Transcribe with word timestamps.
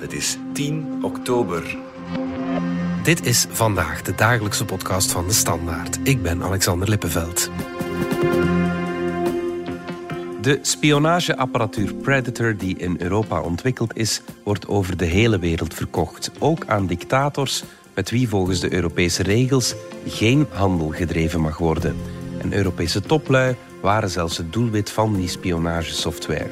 Het 0.00 0.12
is 0.12 0.36
10 0.52 0.98
oktober. 1.02 1.76
Dit 3.02 3.26
is 3.26 3.46
vandaag 3.50 4.02
de 4.02 4.14
dagelijkse 4.14 4.64
podcast 4.64 5.12
van 5.12 5.26
de 5.26 5.32
Standaard. 5.32 5.98
Ik 6.02 6.22
ben 6.22 6.42
Alexander 6.42 6.88
Lippenveld. 6.88 7.50
De 10.40 10.58
spionageapparatuur 10.62 11.94
Predator 11.94 12.56
die 12.56 12.78
in 12.78 12.96
Europa 12.98 13.40
ontwikkeld 13.40 13.96
is, 13.96 14.22
wordt 14.44 14.68
over 14.68 14.96
de 14.96 15.04
hele 15.04 15.38
wereld 15.38 15.74
verkocht. 15.74 16.30
Ook 16.38 16.66
aan 16.66 16.86
dictators 16.86 17.64
met 17.94 18.10
wie 18.10 18.28
volgens 18.28 18.60
de 18.60 18.72
Europese 18.72 19.22
regels 19.22 19.74
geen 20.06 20.46
handel 20.50 20.88
gedreven 20.88 21.40
mag 21.40 21.58
worden. 21.58 21.96
En 22.38 22.52
Europese 22.52 23.00
toplui 23.00 23.56
waren 23.80 24.10
zelfs 24.10 24.36
het 24.36 24.52
doelwit 24.52 24.90
van 24.90 25.14
die 25.14 25.28
spionagesoftware. 25.28 26.50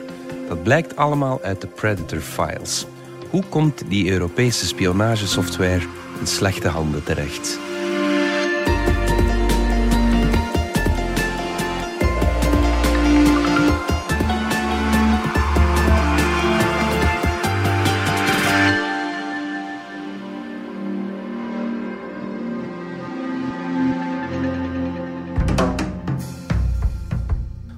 Dat 0.49 0.63
blijkt 0.63 0.97
allemaal 0.97 1.41
uit 1.43 1.61
de 1.61 1.67
Predator 1.67 2.21
Files. 2.21 2.87
Hoe 3.31 3.43
komt 3.49 3.83
die 3.89 4.11
Europese 4.11 4.67
spionagesoftware 4.67 5.81
in 6.21 6.27
slechte 6.27 6.69
handen 6.69 7.05
terecht? 7.05 7.59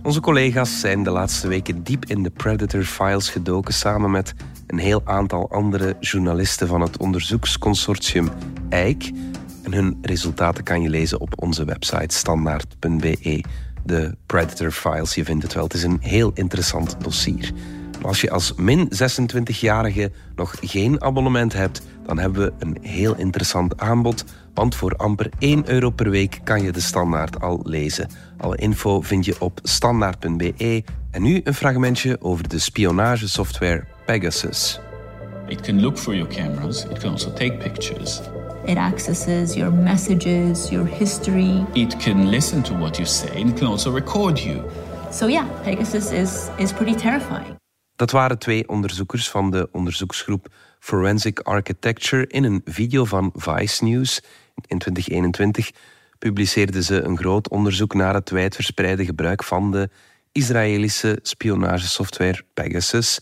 Onze 0.02 0.20
collega's 0.20 0.80
zijn 0.80 1.02
de 1.02 1.10
laatste 1.10 1.48
weken 1.48 1.82
diep 1.82 2.04
in 2.04 2.23
de 2.23 2.30
Predator 2.30 2.82
Files 2.82 3.30
gedoken 3.30 3.74
samen 3.74 4.10
met 4.10 4.34
een 4.70 4.79
heel 4.79 5.02
aantal 5.05 5.51
andere 5.51 5.97
journalisten 6.01 6.69
van 6.69 6.80
het 6.80 6.98
onderzoeksconsortium 6.98 8.29
EIK. 8.68 9.10
En 9.63 9.73
hun 9.73 9.99
resultaten 10.02 10.65
kan 10.65 10.82
je 10.82 10.88
lezen 10.88 11.21
op 11.21 11.43
onze 11.43 11.65
website 11.65 12.16
standaard.be. 12.16 13.45
De 13.85 14.16
Predator 14.26 14.71
Files, 14.71 15.15
je 15.15 15.24
vindt 15.24 15.43
het 15.43 15.54
wel. 15.54 15.65
Het 15.65 15.74
is 15.74 15.82
een 15.82 15.98
heel 16.01 16.30
interessant 16.35 16.96
dossier. 17.02 17.52
Als 18.02 18.21
je 18.21 18.30
als 18.30 18.54
min 18.54 18.93
26-jarige 18.95 20.13
nog 20.35 20.57
geen 20.60 21.02
abonnement 21.02 21.52
hebt, 21.52 21.82
dan 22.07 22.18
hebben 22.18 22.43
we 22.43 22.52
een 22.59 22.79
heel 22.80 23.16
interessant 23.16 23.80
aanbod. 23.80 24.24
Want 24.54 24.74
voor 24.74 24.96
amper 24.96 25.30
1 25.38 25.71
euro 25.71 25.91
per 25.91 26.10
week 26.10 26.41
kan 26.45 26.63
je 26.63 26.73
de 26.73 26.80
standaard 26.80 27.41
al 27.41 27.60
lezen. 27.65 28.09
Alle 28.37 28.57
info 28.57 29.01
vind 29.01 29.24
je 29.24 29.41
op 29.41 29.60
standaard.be. 29.63 30.85
En 31.10 31.23
nu 31.23 31.41
een 31.45 31.54
fragmentje 31.54 32.21
over 32.21 32.48
de 32.48 32.59
spionagesoftware 32.59 33.85
Pegasus. 34.06 34.79
It 35.48 35.62
can 35.62 35.80
look 35.80 35.98
for 35.98 36.15
your 36.15 36.29
cameras, 36.29 36.84
it 36.84 37.01
can 37.01 37.10
also 37.10 37.30
take 37.30 37.59
pictures. 37.59 38.20
It 38.66 38.76
accesses 38.76 39.54
your 39.54 39.73
messages, 39.73 40.68
your 40.70 40.87
history. 40.87 41.65
It 41.73 41.98
can 41.98 42.30
listen 42.30 42.62
to 42.62 42.74
what 42.74 42.96
you 42.96 43.07
say 43.07 43.40
and 43.40 43.51
it 43.51 43.57
can 43.59 43.66
also 43.66 43.92
record 43.92 44.38
you. 44.38 44.62
So 45.10 45.29
yeah, 45.29 45.46
Pegasus 45.62 46.10
is 46.10 46.48
is 46.57 46.73
pretty 46.73 46.95
terrifying. 46.95 47.59
Dat 47.96 48.10
waren 48.10 48.38
twee 48.38 48.68
onderzoekers 48.68 49.30
van 49.30 49.51
de 49.51 49.68
onderzoeksgroep 49.73 50.48
Forensic 50.79 51.40
Architecture 51.40 52.26
in 52.26 52.45
een 52.45 52.60
video 52.64 53.04
van 53.04 53.32
Vice 53.35 53.85
News. 53.85 54.20
In 54.66 54.79
2021 54.79 55.70
publiceerden 56.18 56.82
ze 56.82 57.02
een 57.02 57.16
groot 57.16 57.48
onderzoek 57.48 57.95
naar 57.95 58.14
het 58.14 58.30
wijdverspreide 58.30 59.04
gebruik 59.04 59.45
van 59.45 59.70
de 59.70 59.90
Israëlische 60.32 61.18
spionagesoftware 61.23 62.42
Pegasus. 62.54 63.18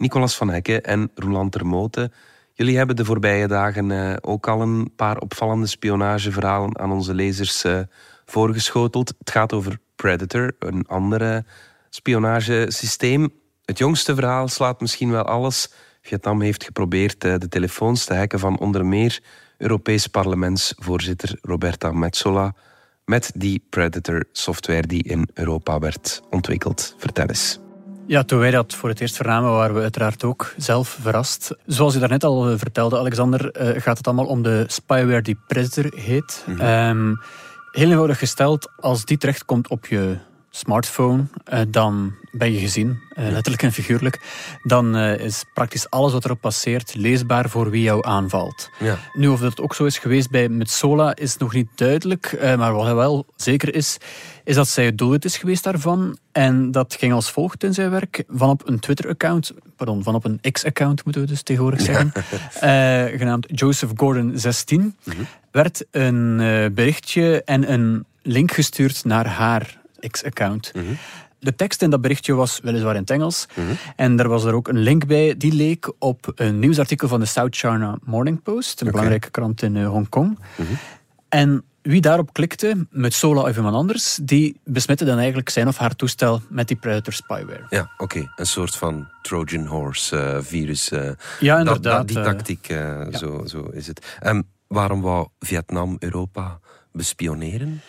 Nicolas 0.00 0.36
van 0.36 0.50
Hekken 0.50 0.82
en 0.82 1.10
Roland 1.14 1.52
Termote. 1.52 2.10
Jullie 2.52 2.76
hebben 2.76 2.96
de 2.96 3.04
voorbije 3.04 3.48
dagen 3.48 3.90
eh, 3.90 4.16
ook 4.20 4.48
al 4.48 4.60
een 4.60 4.92
paar 4.96 5.18
opvallende 5.18 5.66
spionageverhalen 5.66 6.78
aan 6.78 6.92
onze 6.92 7.14
lezers 7.14 7.64
eh, 7.64 7.80
voorgeschoteld. 8.24 9.14
Het 9.18 9.30
gaat 9.30 9.52
over 9.52 9.78
Predator, 9.96 10.52
een 10.58 10.86
andere 10.86 11.44
spionagesysteem. 11.90 13.28
Het 13.64 13.78
jongste 13.78 14.14
verhaal 14.14 14.48
slaat 14.48 14.80
misschien 14.80 15.10
wel 15.10 15.24
alles. 15.24 15.72
Vietnam 16.02 16.40
heeft 16.40 16.64
geprobeerd 16.64 17.24
eh, 17.24 17.34
de 17.38 17.48
telefoons 17.48 18.04
te 18.04 18.14
hacken 18.14 18.38
van 18.38 18.58
onder 18.58 18.86
meer 18.86 19.20
Europees 19.58 20.06
parlementsvoorzitter 20.06 21.38
Roberta 21.40 21.92
Metsola 21.92 22.54
met 23.04 23.32
die 23.34 23.66
Predator-software 23.70 24.86
die 24.86 25.02
in 25.02 25.28
Europa 25.34 25.78
werd 25.78 26.22
ontwikkeld. 26.30 26.94
Vertel 26.98 27.26
eens. 27.26 27.69
Ja, 28.06 28.24
toen 28.24 28.38
wij 28.38 28.50
dat 28.50 28.74
voor 28.74 28.88
het 28.88 29.00
eerst 29.00 29.16
vernamen, 29.16 29.50
waren 29.50 29.74
we 29.74 29.80
uiteraard 29.80 30.24
ook 30.24 30.54
zelf 30.56 30.98
verrast. 31.00 31.54
Zoals 31.66 31.94
u 31.94 31.98
daarnet 31.98 32.24
al 32.24 32.58
vertelde, 32.58 32.98
Alexander, 32.98 33.50
eh, 33.50 33.82
gaat 33.82 33.96
het 33.96 34.06
allemaal 34.06 34.26
om 34.26 34.42
de 34.42 34.64
spyware 34.66 35.22
die 35.22 35.38
Predator 35.46 35.92
heet. 35.96 36.44
Mm 36.46 37.18
heel 37.70 37.88
eenvoudig 37.88 38.18
gesteld, 38.18 38.70
als 38.80 39.04
die 39.04 39.18
terechtkomt 39.18 39.68
op 39.68 39.86
je 39.86 40.16
smartphone, 40.50 41.24
eh, 41.44 41.60
dan 41.68 42.14
ben 42.30 42.52
je 42.52 42.58
gezien, 42.58 42.98
eh, 43.14 43.28
letterlijk 43.28 43.62
en 43.62 43.72
figuurlijk. 43.72 44.20
Dan 44.62 44.96
eh, 44.96 45.18
is 45.18 45.44
praktisch 45.54 45.90
alles 45.90 46.12
wat 46.12 46.24
erop 46.24 46.40
passeert 46.40 46.94
leesbaar 46.94 47.48
voor 47.48 47.70
wie 47.70 47.82
jou 47.82 48.06
aanvalt. 48.06 48.70
Ja. 48.78 48.98
Nu, 49.12 49.28
of 49.28 49.40
dat 49.40 49.60
ook 49.60 49.74
zo 49.74 49.84
is 49.84 49.98
geweest 49.98 50.30
bij 50.30 50.48
Metsola, 50.48 51.16
is 51.16 51.36
nog 51.36 51.52
niet 51.52 51.68
duidelijk. 51.74 52.38
maar 52.56 52.74
wat 52.74 52.94
wel 52.94 53.26
zeker 53.36 53.74
is, 53.74 53.96
is 54.44 54.54
dat 54.54 54.68
zij 54.68 54.84
het 54.84 54.98
doelwit 54.98 55.24
is 55.24 55.36
geweest 55.36 55.64
daarvan. 55.64 56.18
En 56.32 56.70
dat 56.70 56.96
ging 56.98 57.12
als 57.12 57.30
volgt 57.30 57.64
in 57.64 57.74
zijn 57.74 57.90
werk. 57.90 58.24
Van 58.28 58.48
op 58.48 58.68
een 58.68 58.78
Twitter-account, 58.78 59.52
pardon, 59.76 60.02
van 60.02 60.14
op 60.14 60.24
een 60.24 60.40
X-account 60.52 61.04
moeten 61.04 61.22
we 61.22 61.28
dus 61.28 61.42
tegenwoordig 61.42 61.80
zeggen, 61.80 62.12
genaamd 63.18 63.46
Joseph 63.50 63.92
Gordon 63.96 64.32
16, 64.34 64.96
mhm. 65.04 65.16
werd 65.50 65.84
een 65.90 66.36
berichtje 66.74 67.42
en 67.44 67.72
een 67.72 68.04
link 68.22 68.52
gestuurd 68.52 69.04
naar 69.04 69.26
haar 69.26 69.79
X-account. 70.10 70.72
Mhm. 70.74 70.84
De 71.38 71.54
tekst 71.54 71.82
in 71.82 71.90
dat 71.90 72.00
berichtje 72.00 72.34
was 72.34 72.60
weliswaar 72.62 72.94
in 72.94 73.00
het 73.00 73.10
Engels. 73.10 73.46
Mhm. 73.54 73.66
En 73.96 74.18
er 74.18 74.28
was 74.28 74.44
er 74.44 74.54
ook 74.54 74.68
een 74.68 74.78
link 74.78 75.06
bij 75.06 75.36
die 75.36 75.52
leek 75.52 75.92
op 75.98 76.32
een 76.34 76.58
nieuwsartikel 76.58 77.08
van 77.08 77.20
de 77.20 77.26
South 77.26 77.56
China 77.56 77.98
Morning 78.04 78.42
Post, 78.42 78.80
een 78.80 78.90
belangrijke 78.90 79.30
krant 79.30 79.62
in 79.62 79.74
uh, 79.74 79.88
Hongkong. 79.88 80.38
Mhm. 80.56 80.72
En 81.28 81.64
wie 81.82 82.00
daarop 82.00 82.32
klikte, 82.32 82.86
met 82.90 83.14
Sola 83.14 83.40
of 83.40 83.56
iemand 83.56 83.74
anders, 83.74 84.18
die 84.22 84.60
besmette 84.64 85.04
dan 85.04 85.18
eigenlijk 85.18 85.48
zijn 85.48 85.68
of 85.68 85.76
haar 85.76 85.96
toestel 85.96 86.40
met 86.48 86.68
die 86.68 86.76
Predator 86.76 87.12
spyware. 87.12 87.66
Ja, 87.68 87.90
oké. 87.96 88.32
Een 88.36 88.46
soort 88.46 88.76
van 88.76 89.08
Trojan 89.22 89.66
horse 89.66 90.16
uh, 90.16 90.38
virus. 90.40 90.92
Uh, 90.92 91.10
ja, 91.40 91.58
inderdaad. 91.58 92.08
die 92.08 92.22
tactiek, 92.22 92.66
ja. 92.66 93.12
zo, 93.12 93.42
zo 93.46 93.62
is 93.62 93.86
het. 93.86 94.18
Um, 94.26 94.42
waarom 94.66 95.00
wou 95.00 95.28
Vietnam 95.38 95.96
Europa 95.98 96.58
bespioneren? 96.92 97.80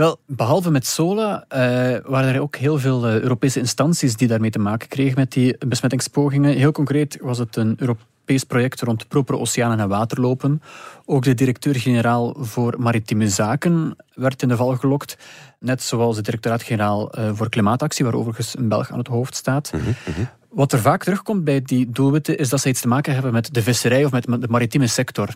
Wel, 0.00 0.20
behalve 0.26 0.70
met 0.70 0.86
SOLA 0.86 1.44
uh, 1.48 1.58
waren 2.04 2.34
er 2.34 2.40
ook 2.40 2.56
heel 2.56 2.78
veel 2.78 3.08
uh, 3.08 3.20
Europese 3.20 3.58
instanties 3.58 4.16
die 4.16 4.28
daarmee 4.28 4.50
te 4.50 4.58
maken 4.58 4.88
kregen 4.88 5.18
met 5.18 5.32
die 5.32 5.56
besmettingspogingen. 5.66 6.56
Heel 6.56 6.72
concreet 6.72 7.18
was 7.20 7.38
het 7.38 7.56
een 7.56 7.74
Europees 7.78 8.44
project 8.44 8.80
rond 8.80 9.08
propere 9.08 9.38
oceanen 9.38 9.80
en 9.80 9.88
waterlopen. 9.88 10.62
Ook 11.04 11.24
de 11.24 11.34
directeur-generaal 11.34 12.34
voor 12.38 12.74
maritieme 12.78 13.28
zaken 13.28 13.96
werd 14.14 14.42
in 14.42 14.48
de 14.48 14.56
val 14.56 14.76
gelokt. 14.76 15.16
Net 15.58 15.82
zoals 15.82 16.16
de 16.16 16.22
directoraat-generaal 16.22 17.18
uh, 17.18 17.30
voor 17.34 17.48
klimaatactie, 17.48 18.04
waar 18.04 18.14
overigens 18.14 18.58
een 18.58 18.68
Belg 18.68 18.90
aan 18.90 18.98
het 18.98 19.08
hoofd 19.08 19.36
staat. 19.36 19.72
Mhm, 19.72 19.82
mhm. 19.84 20.24
Wat 20.48 20.72
er 20.72 20.80
vaak 20.80 21.04
terugkomt 21.04 21.44
bij 21.44 21.62
die 21.62 21.90
doelwitten 21.90 22.38
is 22.38 22.48
dat 22.48 22.60
ze 22.60 22.68
iets 22.68 22.80
te 22.80 22.88
maken 22.88 23.12
hebben 23.12 23.32
met 23.32 23.54
de 23.54 23.62
visserij 23.62 24.04
of 24.04 24.10
met 24.10 24.22
de 24.22 24.48
maritieme 24.48 24.86
sector. 24.86 25.28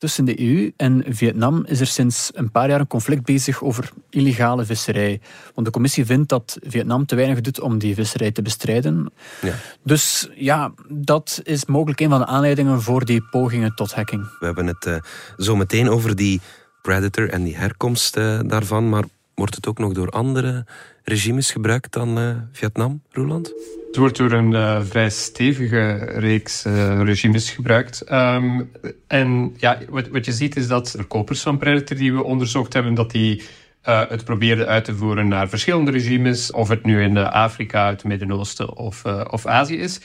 Tussen 0.00 0.24
de 0.24 0.40
EU 0.40 0.72
en 0.76 1.04
Vietnam 1.08 1.64
is 1.66 1.80
er 1.80 1.86
sinds 1.86 2.30
een 2.34 2.50
paar 2.50 2.68
jaar 2.68 2.80
een 2.80 2.86
conflict 2.86 3.24
bezig 3.24 3.62
over 3.62 3.90
illegale 4.10 4.64
visserij. 4.64 5.20
Want 5.54 5.66
de 5.66 5.72
commissie 5.72 6.06
vindt 6.06 6.28
dat 6.28 6.58
Vietnam 6.62 7.06
te 7.06 7.14
weinig 7.14 7.40
doet 7.40 7.60
om 7.60 7.78
die 7.78 7.94
visserij 7.94 8.30
te 8.30 8.42
bestrijden. 8.42 9.12
Ja. 9.40 9.54
Dus 9.82 10.28
ja, 10.34 10.72
dat 10.88 11.40
is 11.42 11.64
mogelijk 11.64 12.00
een 12.00 12.08
van 12.08 12.18
de 12.18 12.26
aanleidingen 12.26 12.82
voor 12.82 13.04
die 13.04 13.22
pogingen 13.30 13.74
tot 13.74 13.94
hacking. 13.94 14.22
We 14.38 14.46
hebben 14.46 14.66
het 14.66 14.86
uh, 14.86 14.96
zo 15.36 15.56
meteen 15.56 15.88
over 15.88 16.16
die 16.16 16.40
Predator 16.82 17.28
en 17.28 17.44
die 17.44 17.56
herkomst 17.56 18.16
uh, 18.16 18.40
daarvan. 18.46 18.88
Maar 18.88 19.04
wordt 19.34 19.54
het 19.54 19.66
ook 19.66 19.78
nog 19.78 19.92
door 19.92 20.10
andere 20.10 20.66
regimes 21.10 21.50
gebruikt 21.50 21.92
dan 21.92 22.18
uh, 22.18 22.36
Vietnam, 22.52 23.02
Roland? 23.10 23.52
Het 23.86 23.96
wordt 23.96 24.16
door 24.16 24.32
een 24.32 24.52
uh, 24.52 24.80
vrij 24.82 25.10
stevige 25.10 25.94
reeks 26.04 26.66
uh, 26.66 27.02
regimes 27.02 27.50
gebruikt. 27.50 28.12
Um, 28.12 28.70
en 29.06 29.54
ja, 29.56 29.78
wat, 29.88 30.08
wat 30.08 30.24
je 30.24 30.32
ziet 30.32 30.56
is 30.56 30.66
dat 30.66 30.90
verkopers 30.90 31.40
van 31.40 31.58
Predator 31.58 31.96
die 31.96 32.12
we 32.12 32.24
onderzocht 32.24 32.72
hebben, 32.72 32.94
dat 32.94 33.10
die 33.10 33.42
het 33.82 34.24
probeerden 34.24 34.66
uit 34.66 34.84
te 34.84 34.94
voeren 34.94 35.28
naar 35.28 35.48
verschillende 35.48 35.90
regimes, 35.90 36.52
of 36.52 36.68
het 36.68 36.84
nu 36.84 37.02
in 37.02 37.16
Afrika, 37.16 37.88
het 37.88 38.04
Midden-Oosten 38.04 38.76
of, 38.76 39.04
of 39.30 39.46
Azië 39.46 39.76
is. 39.76 40.00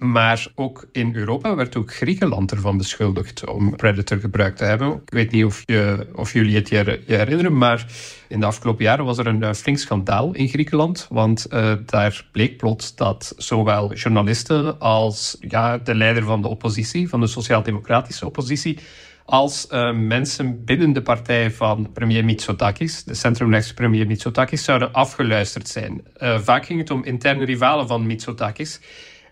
Maar 0.00 0.46
ook 0.54 0.88
in 0.92 1.14
Europa 1.14 1.54
werd 1.54 1.76
ook 1.76 1.94
Griekenland 1.94 2.50
ervan 2.50 2.76
beschuldigd 2.76 3.48
om 3.48 3.76
Predator 3.76 4.18
gebruikt 4.18 4.56
te 4.56 4.64
hebben. 4.64 4.92
Ik 4.92 5.12
weet 5.12 5.30
niet 5.30 5.44
of, 5.44 5.62
je, 5.66 6.06
of 6.14 6.32
jullie 6.32 6.54
het 6.54 6.68
je, 6.68 7.02
herinneren, 7.06 7.58
maar 7.58 7.86
in 8.28 8.40
de 8.40 8.46
afgelopen 8.46 8.84
jaren 8.84 9.04
was 9.04 9.18
er 9.18 9.26
een 9.26 9.42
uh, 9.42 9.52
flink 9.52 9.78
schandaal 9.78 10.34
in 10.34 10.48
Griekenland. 10.48 11.06
Want 11.10 11.46
uh, 11.52 11.72
daar 11.86 12.26
bleek 12.32 12.56
plots 12.56 12.94
dat 12.94 13.34
zowel 13.36 13.94
journalisten 13.94 14.78
als 14.78 15.36
ja, 15.40 15.78
de 15.78 15.94
leider 15.94 16.22
van 16.22 16.42
de 16.42 16.48
oppositie, 16.48 17.08
van 17.08 17.20
de 17.20 17.26
sociaal-democratische 17.26 18.26
oppositie, 18.26 18.78
als 19.24 19.66
uh, 19.70 19.92
mensen 19.92 20.64
binnen 20.64 20.92
de 20.92 21.02
partij 21.02 21.50
van 21.50 21.92
premier 21.92 22.24
Mitsotakis, 22.24 23.04
de 23.04 23.14
centrumrechtse 23.14 23.74
premier 23.74 24.06
Mitsotakis, 24.06 24.64
zouden 24.64 24.92
afgeluisterd 24.92 25.68
zijn. 25.68 26.02
Vaak 26.18 26.66
ging 26.66 26.78
het 26.78 26.90
om 26.90 27.04
interne 27.04 27.44
rivalen 27.44 27.88
van 27.88 28.06
Mitsotakis. 28.06 28.80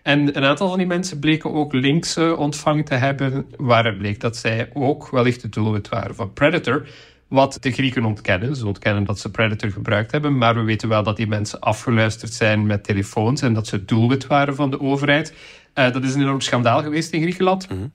En 0.09 0.37
een 0.37 0.43
aantal 0.43 0.67
van 0.67 0.77
die 0.77 0.87
mensen 0.87 1.19
bleken 1.19 1.53
ook 1.53 1.73
links 1.73 2.17
ontvangen 2.17 2.83
te 2.83 2.95
hebben, 2.95 3.45
waaruit 3.57 3.97
bleek 3.97 4.19
dat 4.19 4.37
zij 4.37 4.69
ook 4.73 5.09
wellicht 5.09 5.41
het 5.41 5.53
doelwit 5.53 5.89
waren 5.89 6.15
van 6.15 6.33
Predator. 6.33 6.87
Wat 7.27 7.57
de 7.61 7.71
Grieken 7.71 8.05
ontkennen. 8.05 8.55
Ze 8.55 8.67
ontkennen 8.67 9.03
dat 9.03 9.19
ze 9.19 9.31
Predator 9.31 9.71
gebruikt 9.71 10.11
hebben, 10.11 10.37
maar 10.37 10.55
we 10.55 10.61
weten 10.61 10.89
wel 10.89 11.03
dat 11.03 11.17
die 11.17 11.27
mensen 11.27 11.59
afgeluisterd 11.59 12.33
zijn 12.33 12.65
met 12.65 12.83
telefoons 12.83 13.41
en 13.41 13.53
dat 13.53 13.67
ze 13.67 13.75
het 13.75 13.87
doelwit 13.87 14.27
waren 14.27 14.55
van 14.55 14.69
de 14.69 14.79
overheid. 14.79 15.33
dat 15.73 16.03
is 16.03 16.13
een 16.13 16.21
enorm 16.21 16.41
schandaal 16.41 16.81
geweest 16.81 17.13
in 17.13 17.21
Griekenland. 17.21 17.67
-hmm. 17.67 17.91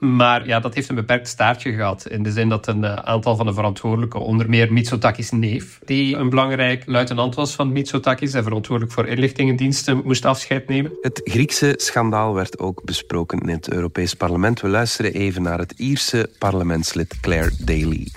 Maar 0.00 0.46
ja, 0.46 0.60
dat 0.60 0.74
heeft 0.74 0.88
een 0.88 0.94
beperkt 0.94 1.28
staartje 1.28 1.72
gehad. 1.72 2.06
In 2.08 2.22
de 2.22 2.32
zin 2.32 2.48
dat 2.48 2.66
een 2.66 2.82
uh, 2.82 2.94
aantal 2.94 3.36
van 3.36 3.46
de 3.46 3.54
verantwoordelijken, 3.54 4.20
onder 4.20 4.48
meer 4.48 4.72
Mitsotakis' 4.72 5.30
neef, 5.30 5.78
die 5.84 6.16
een 6.16 6.30
belangrijk 6.30 6.82
luitenant 6.86 7.34
was 7.34 7.54
van 7.54 7.72
Mitsotakis 7.72 8.34
en 8.34 8.42
verantwoordelijk 8.42 8.94
voor 8.94 9.06
inlichtingendiensten, 9.06 10.02
moest 10.04 10.24
afscheid 10.24 10.68
nemen. 10.68 10.92
Het 11.00 11.20
Griekse 11.24 11.74
schandaal 11.76 12.34
werd 12.34 12.58
ook 12.58 12.84
besproken 12.84 13.38
in 13.38 13.48
het 13.48 13.72
Europees 13.72 14.14
Parlement. 14.14 14.60
We 14.60 14.68
luisteren 14.68 15.12
even 15.12 15.42
naar 15.42 15.58
het 15.58 15.74
Ierse 15.76 16.30
parlementslid 16.38 17.20
Claire 17.20 17.50
Daly. 17.58 18.08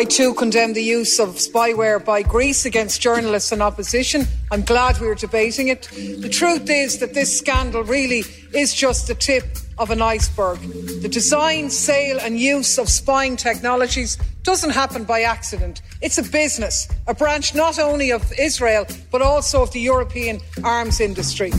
I 0.00 0.06
too 0.06 0.32
condemn 0.32 0.72
the 0.72 0.96
use 0.98 1.22
of 1.22 1.38
spyware 1.38 2.00
by 2.04 2.22
Greece 2.28 2.68
against 2.68 3.02
journalists 3.02 3.52
and 3.52 3.62
opposition. 3.62 4.26
I'm 4.54 4.64
glad 4.64 4.98
we're 4.98 5.18
debating 5.20 5.68
it. 5.68 5.90
The 6.20 6.28
truth 6.28 6.68
is 6.68 6.98
that 6.98 7.12
this 7.12 7.36
scandal 7.36 7.84
really 7.84 8.24
is 8.50 8.80
just 8.80 9.06
the 9.06 9.16
tip 9.16 9.44
of 9.80 9.90
an 9.90 10.02
iceberg. 10.14 10.58
The 11.00 11.08
design, 11.08 11.70
sale, 11.70 12.20
and 12.20 12.38
use 12.38 12.80
of 12.80 12.88
spying 12.88 13.38
technologies 13.38 14.18
doesn't 14.42 14.72
happen 14.72 15.04
by 15.04 15.22
accident. 15.22 15.82
It's 15.98 16.18
a 16.18 16.22
business, 16.22 16.88
a 17.04 17.14
branch 17.14 17.54
not 17.54 17.78
only 17.78 18.12
of 18.12 18.22
Israel, 18.38 18.86
but 19.10 19.22
also 19.22 19.60
of 19.60 19.70
the 19.70 19.80
European 19.80 20.40
arms 20.60 21.00
industry. 21.00 21.52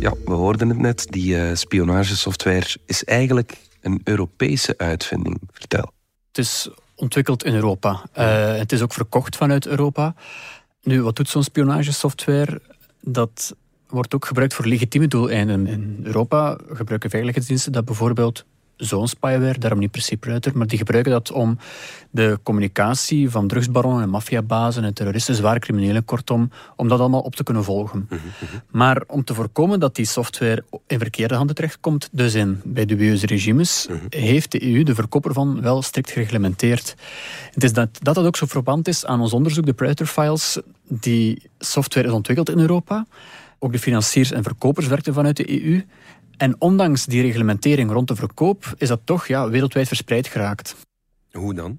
Ja, 0.00 0.14
we 0.24 0.32
hoorden 0.32 0.68
het 0.68 0.78
net. 0.78 1.06
Die 1.10 1.36
uh, 1.36 1.54
spionagesoftware 1.54 2.76
is 2.86 3.04
eigenlijk 3.04 3.56
een 3.80 4.00
Europese 4.04 4.74
uitvinding. 4.76 5.40
Vertel. 5.52 5.92
Het 6.28 6.38
is 6.38 6.68
ontwikkeld 6.94 7.44
in 7.44 7.54
Europa. 7.54 8.02
Uh, 8.18 8.56
het 8.56 8.72
is 8.72 8.82
ook 8.82 8.92
verkocht 8.92 9.36
vanuit 9.36 9.66
Europa. 9.66 10.14
Nu, 10.82 11.02
wat 11.02 11.16
doet 11.16 11.28
zo'n 11.28 11.42
spionagesoftware? 11.42 12.60
Dat 13.00 13.54
wordt 13.92 14.14
ook 14.14 14.24
gebruikt 14.24 14.54
voor 14.54 14.66
legitieme 14.66 15.08
doeleinden. 15.08 15.66
In 15.66 16.00
Europa 16.02 16.58
gebruiken 16.72 17.10
veiligheidsdiensten 17.10 17.72
dat 17.72 17.84
bijvoorbeeld 17.84 18.44
zo'n 18.84 19.08
spyware, 19.08 19.58
daarom 19.58 19.78
niet 19.78 19.90
per 19.90 20.00
se 20.00 20.16
Pruiter, 20.16 20.56
maar 20.56 20.66
die 20.66 20.78
gebruiken 20.78 21.12
dat 21.12 21.32
om 21.32 21.58
de 22.10 22.38
communicatie 22.42 23.30
van 23.30 23.48
drugsbaronnen 23.48 24.02
en 24.02 24.08
maffiabazen 24.08 24.84
en 24.84 24.94
terroristen, 24.94 25.34
zware 25.34 25.58
criminelen, 25.58 26.04
kortom, 26.04 26.50
om 26.76 26.88
dat 26.88 27.00
allemaal 27.00 27.20
op 27.20 27.34
te 27.34 27.42
kunnen 27.42 27.64
volgen. 27.64 28.06
Mhm, 28.08 28.14
mhm. 28.14 28.56
Maar 28.70 29.02
om 29.06 29.24
te 29.24 29.34
voorkomen 29.34 29.80
dat 29.80 29.94
die 29.94 30.06
software 30.06 30.64
in 30.86 30.98
verkeerde 30.98 31.34
handen 31.34 31.54
terechtkomt, 31.54 32.08
dus 32.12 32.34
in 32.34 32.60
bij 32.64 32.84
dubieuze 32.84 33.26
regimes, 33.26 33.86
mhm. 33.88 33.98
heeft 34.08 34.52
de 34.52 34.72
EU 34.72 34.82
de 34.82 34.94
verkoper 34.94 35.32
van 35.32 35.60
wel 35.60 35.82
strikt 35.82 36.10
gereglementeerd. 36.10 36.94
Het 37.52 37.64
is 37.64 37.72
dat, 37.72 37.88
dat 38.00 38.14
dat 38.14 38.24
ook 38.24 38.36
zo 38.36 38.46
verband 38.46 38.88
is 38.88 39.06
aan 39.06 39.20
ons 39.20 39.32
onderzoek, 39.32 39.66
de 39.66 39.72
Pruiter 39.72 40.06
Files. 40.06 40.60
Die 40.88 41.42
software 41.58 42.06
is 42.06 42.12
ontwikkeld 42.12 42.50
in 42.50 42.58
Europa. 42.58 43.06
Ook 43.64 43.72
de 43.72 43.78
financiers 43.78 44.30
en 44.30 44.42
verkopers 44.42 44.86
werkten 44.86 45.14
vanuit 45.14 45.36
de 45.36 45.64
EU. 45.64 45.84
En 46.36 46.60
ondanks 46.60 47.06
die 47.06 47.22
reglementering 47.22 47.90
rond 47.90 48.08
de 48.08 48.16
verkoop 48.16 48.74
is 48.76 48.88
dat 48.88 49.00
toch 49.04 49.26
ja, 49.26 49.48
wereldwijd 49.48 49.88
verspreid 49.88 50.26
geraakt. 50.26 50.76
Hoe 51.30 51.54
dan? 51.54 51.78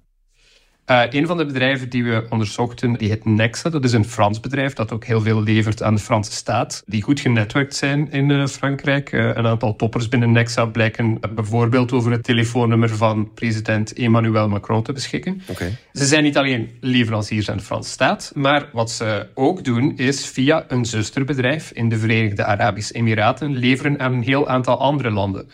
Uh, 0.91 1.01
een 1.09 1.27
van 1.27 1.38
de 1.38 1.45
bedrijven 1.45 1.89
die 1.89 2.03
we 2.03 2.25
onderzochten, 2.30 2.94
die 2.94 3.09
heet 3.09 3.25
Nexa. 3.25 3.69
Dat 3.69 3.83
is 3.83 3.94
een 3.94 4.06
Frans 4.06 4.39
bedrijf 4.39 4.74
dat 4.74 4.91
ook 4.91 5.06
heel 5.06 5.21
veel 5.21 5.44
levert 5.44 5.83
aan 5.83 5.95
de 5.95 6.01
Franse 6.01 6.31
staat. 6.31 6.83
Die 6.85 7.01
goed 7.01 7.19
genetwerkt 7.19 7.75
zijn 7.75 8.12
in 8.12 8.30
uh, 8.30 8.47
Frankrijk. 8.47 9.12
Uh, 9.12 9.25
een 9.25 9.47
aantal 9.47 9.75
toppers 9.75 10.09
binnen 10.09 10.31
Nexa 10.31 10.65
blijken 10.65 11.19
bijvoorbeeld 11.35 11.91
over 11.91 12.12
het 12.12 12.24
telefoonnummer 12.24 12.89
van 12.89 13.33
president 13.33 13.94
Emmanuel 13.94 14.50
Macron 14.50 14.83
te 14.83 14.91
beschikken. 14.91 15.41
Okay. 15.47 15.77
Ze 15.94 16.06
zijn 16.06 16.24
niet 16.24 16.38
alleen 16.38 16.69
leveranciers 16.80 17.50
aan 17.50 17.57
de 17.57 17.63
Franse 17.63 17.89
staat, 17.89 18.31
maar 18.36 18.69
wat 18.71 18.91
ze 18.91 19.27
ook 19.33 19.63
doen 19.63 19.97
is 19.97 20.25
via 20.25 20.65
een 20.68 20.86
zusterbedrijf 20.86 21.71
in 21.71 21.89
de 21.89 21.97
Verenigde 21.97 22.45
Arabische 22.45 22.94
Emiraten 22.94 23.57
leveren 23.57 24.00
aan 24.00 24.13
een 24.13 24.24
heel 24.24 24.47
aantal 24.47 24.79
andere 24.79 25.12
landen. 25.12 25.50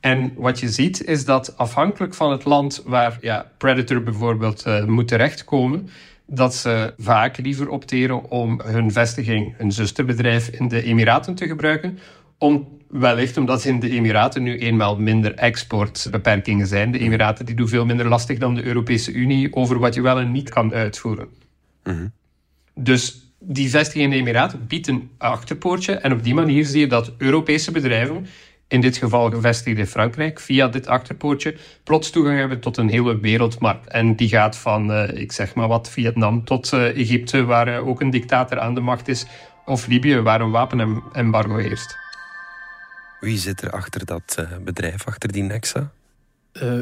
En 0.00 0.32
wat 0.36 0.60
je 0.60 0.68
ziet 0.68 1.04
is 1.04 1.24
dat 1.24 1.56
afhankelijk 1.56 2.14
van 2.14 2.30
het 2.30 2.44
land 2.44 2.82
waar 2.84 3.18
ja, 3.20 3.50
Predator 3.56 4.02
bijvoorbeeld 4.02 4.66
uh, 4.66 4.84
moet 4.84 5.08
terechtkomen, 5.08 5.88
dat 6.26 6.54
ze 6.54 6.94
vaak 6.98 7.36
liever 7.36 7.68
opteren 7.68 8.30
om 8.30 8.60
hun 8.64 8.92
vestiging, 8.92 9.54
hun 9.56 9.72
zusterbedrijf 9.72 10.48
in 10.48 10.68
de 10.68 10.82
Emiraten 10.82 11.34
te 11.34 11.46
gebruiken, 11.46 11.98
om 12.38 12.68
wellicht 12.88 13.36
omdat 13.36 13.64
in 13.64 13.80
de 13.80 13.90
Emiraten 13.90 14.42
nu 14.42 14.58
eenmaal 14.58 14.96
minder 14.96 15.34
exportbeperkingen 15.34 16.66
zijn. 16.66 16.90
De 16.90 16.98
Emiraten 16.98 17.46
die 17.46 17.54
doen 17.54 17.68
veel 17.68 17.86
minder 17.86 18.08
lastig 18.08 18.38
dan 18.38 18.54
de 18.54 18.64
Europese 18.64 19.12
Unie 19.12 19.54
over 19.54 19.78
wat 19.78 19.94
je 19.94 20.00
wel 20.00 20.18
en 20.18 20.32
niet 20.32 20.50
kan 20.50 20.72
uitvoeren. 20.74 21.28
Mhm. 21.84 22.06
Dus 22.74 23.32
die 23.38 23.70
vestiging 23.70 24.04
in 24.04 24.10
de 24.10 24.16
Emiraten 24.16 24.66
biedt 24.66 24.86
een 24.86 25.10
achterpoortje 25.18 25.94
en 25.94 26.12
op 26.12 26.22
die 26.22 26.34
manier 26.34 26.64
zie 26.64 26.80
je 26.80 26.86
dat 26.86 27.12
Europese 27.18 27.70
bedrijven 27.70 28.26
in 28.70 28.80
dit 28.80 28.96
geval 28.96 29.30
gevestigd 29.30 29.78
in 29.78 29.86
Frankrijk, 29.86 30.40
via 30.40 30.68
dit 30.68 30.86
achterpoortje, 30.86 31.56
plots 31.84 32.10
toegang 32.10 32.38
hebben 32.38 32.60
tot 32.60 32.76
een 32.76 32.88
hele 32.88 33.18
wereldmarkt. 33.18 33.88
En 33.88 34.16
die 34.16 34.28
gaat 34.28 34.56
van, 34.56 34.90
uh, 34.90 35.08
ik 35.12 35.32
zeg 35.32 35.54
maar 35.54 35.68
wat, 35.68 35.90
Vietnam 35.90 36.44
tot 36.44 36.72
uh, 36.72 36.98
Egypte, 36.98 37.44
waar 37.44 37.68
uh, 37.68 37.88
ook 37.88 38.00
een 38.00 38.10
dictator 38.10 38.60
aan 38.60 38.74
de 38.74 38.80
macht 38.80 39.08
is, 39.08 39.26
of 39.64 39.86
Libië, 39.86 40.20
waar 40.20 40.40
een 40.40 40.50
wapenembargo 40.50 41.56
heerst. 41.56 41.96
Wie 43.20 43.38
zit 43.38 43.62
er 43.62 43.70
achter 43.70 44.04
dat 44.04 44.46
bedrijf, 44.64 45.06
achter 45.06 45.32
die 45.32 45.42
Nexa? 45.42 45.90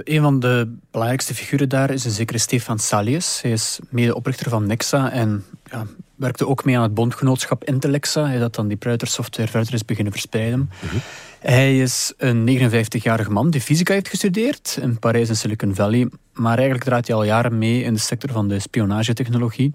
een 0.04 0.22
van 0.22 0.40
de 0.40 0.76
belangrijkste 0.90 1.34
figuren 1.34 1.68
daar 1.68 1.90
is 1.90 2.04
een 2.04 2.10
zekere 2.10 2.38
Stefan 2.38 2.78
Salius. 2.78 3.42
Hij 3.42 3.50
is 3.50 3.78
medeoprichter 3.90 4.50
van 4.50 4.66
Nexa 4.66 5.10
en 5.10 5.44
ja, 5.70 5.86
werkte 6.18 6.46
ook 6.46 6.64
mee 6.64 6.76
aan 6.76 6.82
het 6.82 6.94
bondgenootschap 6.94 7.64
Intelexa, 7.64 8.26
hij 8.26 8.38
dat 8.38 8.54
dan 8.54 8.68
die 8.68 8.76
Pruiter 8.76 9.08
software 9.08 9.48
verder 9.48 9.74
is 9.74 9.84
beginnen 9.84 10.12
verspreiden. 10.12 10.70
Mhm. 10.80 10.96
Hij 11.38 11.78
is 11.78 12.12
een 12.16 12.44
59-jarige 12.44 13.30
man 13.30 13.50
die 13.50 13.60
fysica 13.60 13.92
heeft 13.92 14.08
gestudeerd 14.08 14.78
in 14.80 14.98
Parijs 14.98 15.28
en 15.28 15.36
Silicon 15.36 15.74
Valley, 15.74 16.08
maar 16.32 16.54
eigenlijk 16.54 16.84
draait 16.84 17.06
hij 17.06 17.16
al 17.16 17.24
jaren 17.24 17.58
mee 17.58 17.82
in 17.82 17.94
de 17.94 18.00
sector 18.00 18.30
van 18.30 18.48
de 18.48 18.58
spionagetechnologie. 18.58 19.72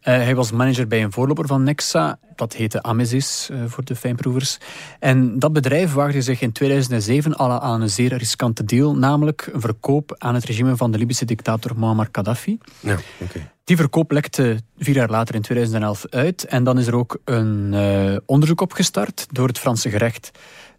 Uh, 0.00 0.14
hij 0.14 0.34
was 0.34 0.52
manager 0.52 0.86
bij 0.86 1.02
een 1.02 1.12
voorloper 1.12 1.46
van 1.46 1.62
Nexa, 1.62 2.18
dat 2.34 2.52
heette 2.52 2.82
Amesis 2.82 3.48
uh, 3.52 3.64
voor 3.66 3.84
de 3.84 3.96
fijnproevers. 3.96 4.58
En 4.98 5.38
dat 5.38 5.52
bedrijf 5.52 5.92
waagde 5.92 6.22
zich 6.22 6.40
in 6.40 6.52
2007 6.52 7.36
al 7.36 7.60
aan 7.60 7.80
een 7.80 7.90
zeer 7.90 8.16
riskante 8.16 8.64
deal, 8.64 8.96
namelijk 8.96 9.48
een 9.52 9.60
verkoop 9.60 10.14
aan 10.18 10.34
het 10.34 10.44
regime 10.44 10.76
van 10.76 10.90
de 10.90 10.98
Libische 10.98 11.24
dictator 11.24 11.78
Muammar 11.78 12.08
Gaddafi. 12.12 12.58
Ja, 12.80 12.96
okay. 13.20 13.50
Die 13.64 13.76
verkoop 13.76 14.10
lekte 14.10 14.60
vier 14.78 14.94
jaar 14.94 15.10
later 15.10 15.34
in 15.34 15.42
2011 15.42 16.06
uit 16.10 16.44
en 16.44 16.64
dan 16.64 16.78
is 16.78 16.86
er 16.86 16.94
ook 16.94 17.18
een 17.24 17.72
uh, 17.72 18.16
onderzoek 18.26 18.60
opgestart 18.60 19.26
door 19.30 19.46
het 19.46 19.58
Franse 19.58 19.90
gerecht 19.90 20.30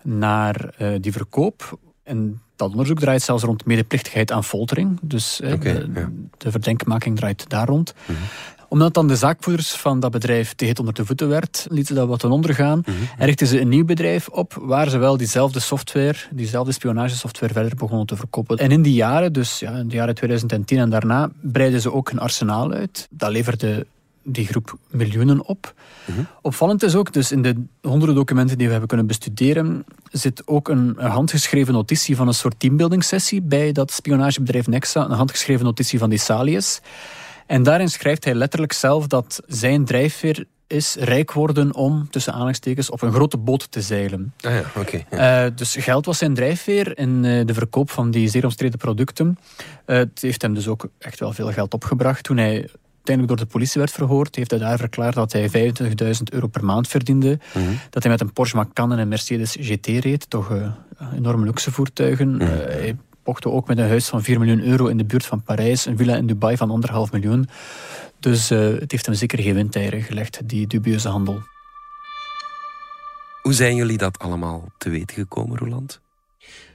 naar 0.03 0.73
die 1.01 1.11
verkoop. 1.11 1.79
En 2.03 2.41
dat 2.55 2.71
onderzoek 2.71 2.99
draait 2.99 3.21
zelfs 3.21 3.43
rond 3.43 3.65
medeplichtigheid 3.65 4.31
aan 4.31 4.43
foltering. 4.43 4.99
Dus 5.01 5.41
okay, 5.43 5.57
de, 5.59 5.89
ja. 5.93 6.09
de 6.37 6.51
verdenkmaking 6.51 7.15
draait 7.17 7.49
daar 7.49 7.67
rond. 7.67 7.93
Mm 8.05 8.15
-hmm 8.15 8.23
omdat 8.71 8.93
dan 8.93 9.07
de 9.07 9.15
zaakvoerders 9.15 9.71
van 9.71 9.99
dat 9.99 10.11
bedrijf 10.11 10.53
te 10.53 10.65
hit 10.65 10.79
onder 10.79 10.93
de 10.93 11.05
voeten 11.05 11.27
werd, 11.27 11.65
lieten 11.69 11.95
ze 11.95 12.01
dat 12.01 12.07
wat 12.07 12.19
ten 12.19 12.31
onder 12.31 12.53
gaan. 12.53 12.77
Mm 12.77 12.93
-hmm. 12.93 13.07
En 13.17 13.25
richtten 13.25 13.47
ze 13.47 13.61
een 13.61 13.69
nieuw 13.69 13.85
bedrijf 13.85 14.27
op, 14.27 14.53
waar 14.61 14.89
ze 14.89 14.97
wel 14.97 15.17
diezelfde 15.17 15.59
software, 15.59 16.17
diezelfde 16.31 16.71
spionagesoftware 16.71 17.53
verder 17.53 17.75
begonnen 17.75 18.07
te 18.07 18.15
verkopen. 18.15 18.57
En 18.57 18.71
in 18.71 18.81
die 18.81 18.93
jaren, 18.93 19.33
dus 19.33 19.59
ja, 19.59 19.71
in 19.71 19.87
de 19.87 19.95
jaren 19.95 20.15
2010 20.15 20.77
en 20.77 20.89
daarna, 20.89 21.29
breidden 21.41 21.81
ze 21.81 21.91
ook 21.91 22.09
een 22.09 22.19
arsenaal 22.19 22.71
uit. 22.71 23.07
Dat 23.09 23.31
leverde 23.31 23.85
die 24.23 24.47
groep 24.47 24.77
miljoenen 24.89 25.45
op. 25.45 25.73
Mm 26.05 26.15
-hmm. 26.15 26.27
Opvallend 26.41 26.83
is 26.83 26.95
ook, 26.95 27.13
dus 27.13 27.31
in 27.31 27.41
de 27.41 27.55
honderden 27.81 28.15
documenten 28.15 28.55
die 28.55 28.65
we 28.65 28.71
hebben 28.71 28.89
kunnen 28.89 29.07
bestuderen, 29.07 29.85
zit 30.11 30.47
ook 30.47 30.69
een, 30.69 30.95
een 30.97 31.11
handgeschreven 31.11 31.73
notitie 31.73 32.15
van 32.15 32.27
een 32.27 32.33
soort 32.33 32.59
teambuilding-sessie 32.59 33.41
bij 33.41 33.71
dat 33.71 33.91
spionagebedrijf 33.91 34.67
Nexa, 34.67 35.05
een 35.05 35.11
handgeschreven 35.11 35.65
notitie 35.65 35.99
van 35.99 36.09
die 36.09 36.19
Salius. 36.19 36.81
En 37.47 37.63
daarin 37.63 37.89
schrijft 37.89 38.23
hij 38.23 38.33
letterlijk 38.33 38.73
zelf 38.73 39.07
dat 39.07 39.41
zijn 39.47 39.85
drijfveer 39.85 40.45
is 40.71 40.95
rijk 40.95 41.31
worden 41.31 41.75
om, 41.75 42.07
tussen 42.09 42.33
aanhalingstekens, 42.33 42.89
op 42.89 43.01
een 43.01 43.11
grote 43.11 43.37
boot 43.37 43.71
te 43.71 43.81
zeilen. 43.81 44.33
Ah 44.41 44.51
ja, 44.51 44.63
oké. 44.75 45.03
Uh, 45.09 45.55
dus 45.55 45.75
geld 45.79 46.05
was 46.05 46.17
zijn 46.17 46.33
drijfveer 46.33 46.97
in 46.97 47.23
uh, 47.23 47.45
de 47.45 47.53
verkoop 47.53 47.89
van 47.89 48.11
die 48.11 48.29
zeer 48.29 48.43
omstreden 48.43 48.79
producten. 48.79 49.37
Uh, 49.85 49.97
het 49.97 50.21
heeft 50.21 50.41
hem 50.41 50.53
dus 50.53 50.67
ook 50.67 50.87
echt 50.97 51.19
wel 51.19 51.33
veel 51.33 51.51
geld 51.51 51.73
opgebracht. 51.73 52.23
Toen 52.23 52.37
hij 52.37 52.69
uiteindelijk 52.95 53.37
door 53.37 53.47
de 53.47 53.51
politie 53.51 53.81
werd 53.81 53.93
verhoord, 53.93 54.35
heeft 54.35 54.51
hij 54.51 54.59
daar 54.59 54.77
verklaard 54.77 55.15
dat 55.15 55.31
hij 55.31 55.49
25.000 55.49 55.53
euro 56.31 56.47
per 56.47 56.65
maand 56.65 56.87
verdiende. 56.87 57.39
Mm 57.53 57.65
-hmm. 57.65 57.79
Dat 57.89 58.03
hij 58.03 58.11
met 58.11 58.21
een 58.21 58.33
Porsche 58.33 58.55
Macan 58.55 58.91
en 58.91 58.99
een 58.99 59.07
Mercedes 59.07 59.57
GT 59.59 59.87
reed, 59.87 60.29
toch 60.29 60.51
enorme 61.15 61.45
luxe 61.45 61.71
voertuigen. 61.71 62.33
Mm 62.33 62.39
-hmm. 62.39 62.47
hij 62.47 62.97
pochte 63.23 63.49
ook 63.49 63.67
met 63.67 63.77
een 63.77 63.87
huis 63.87 64.07
van 64.07 64.23
4 64.23 64.39
miljoen 64.39 64.63
euro 64.63 64.87
in 64.87 64.97
de 64.97 65.05
buurt 65.05 65.25
van 65.25 65.43
Parijs, 65.43 65.85
een 65.85 65.97
villa 65.97 66.15
in 66.15 66.27
Dubai 66.27 66.57
van 66.57 66.85
1,5 66.87 67.11
miljoen. 67.11 67.49
Dus 68.19 68.51
uh, 68.51 68.59
het 68.59 68.91
heeft 68.91 69.05
hem 69.05 69.15
zeker 69.15 69.39
geen 69.39 69.53
windeieren 69.53 70.01
gelegd, 70.01 70.49
die 70.49 70.67
dubieuze 70.67 71.09
handel. 71.09 71.41
Hoe 73.41 73.53
zijn 73.53 73.75
jullie 73.75 73.97
dat 73.97 74.19
allemaal 74.19 74.71
te 74.77 74.89
weten 74.89 75.15
gekomen, 75.15 75.57
Roland? 75.57 76.01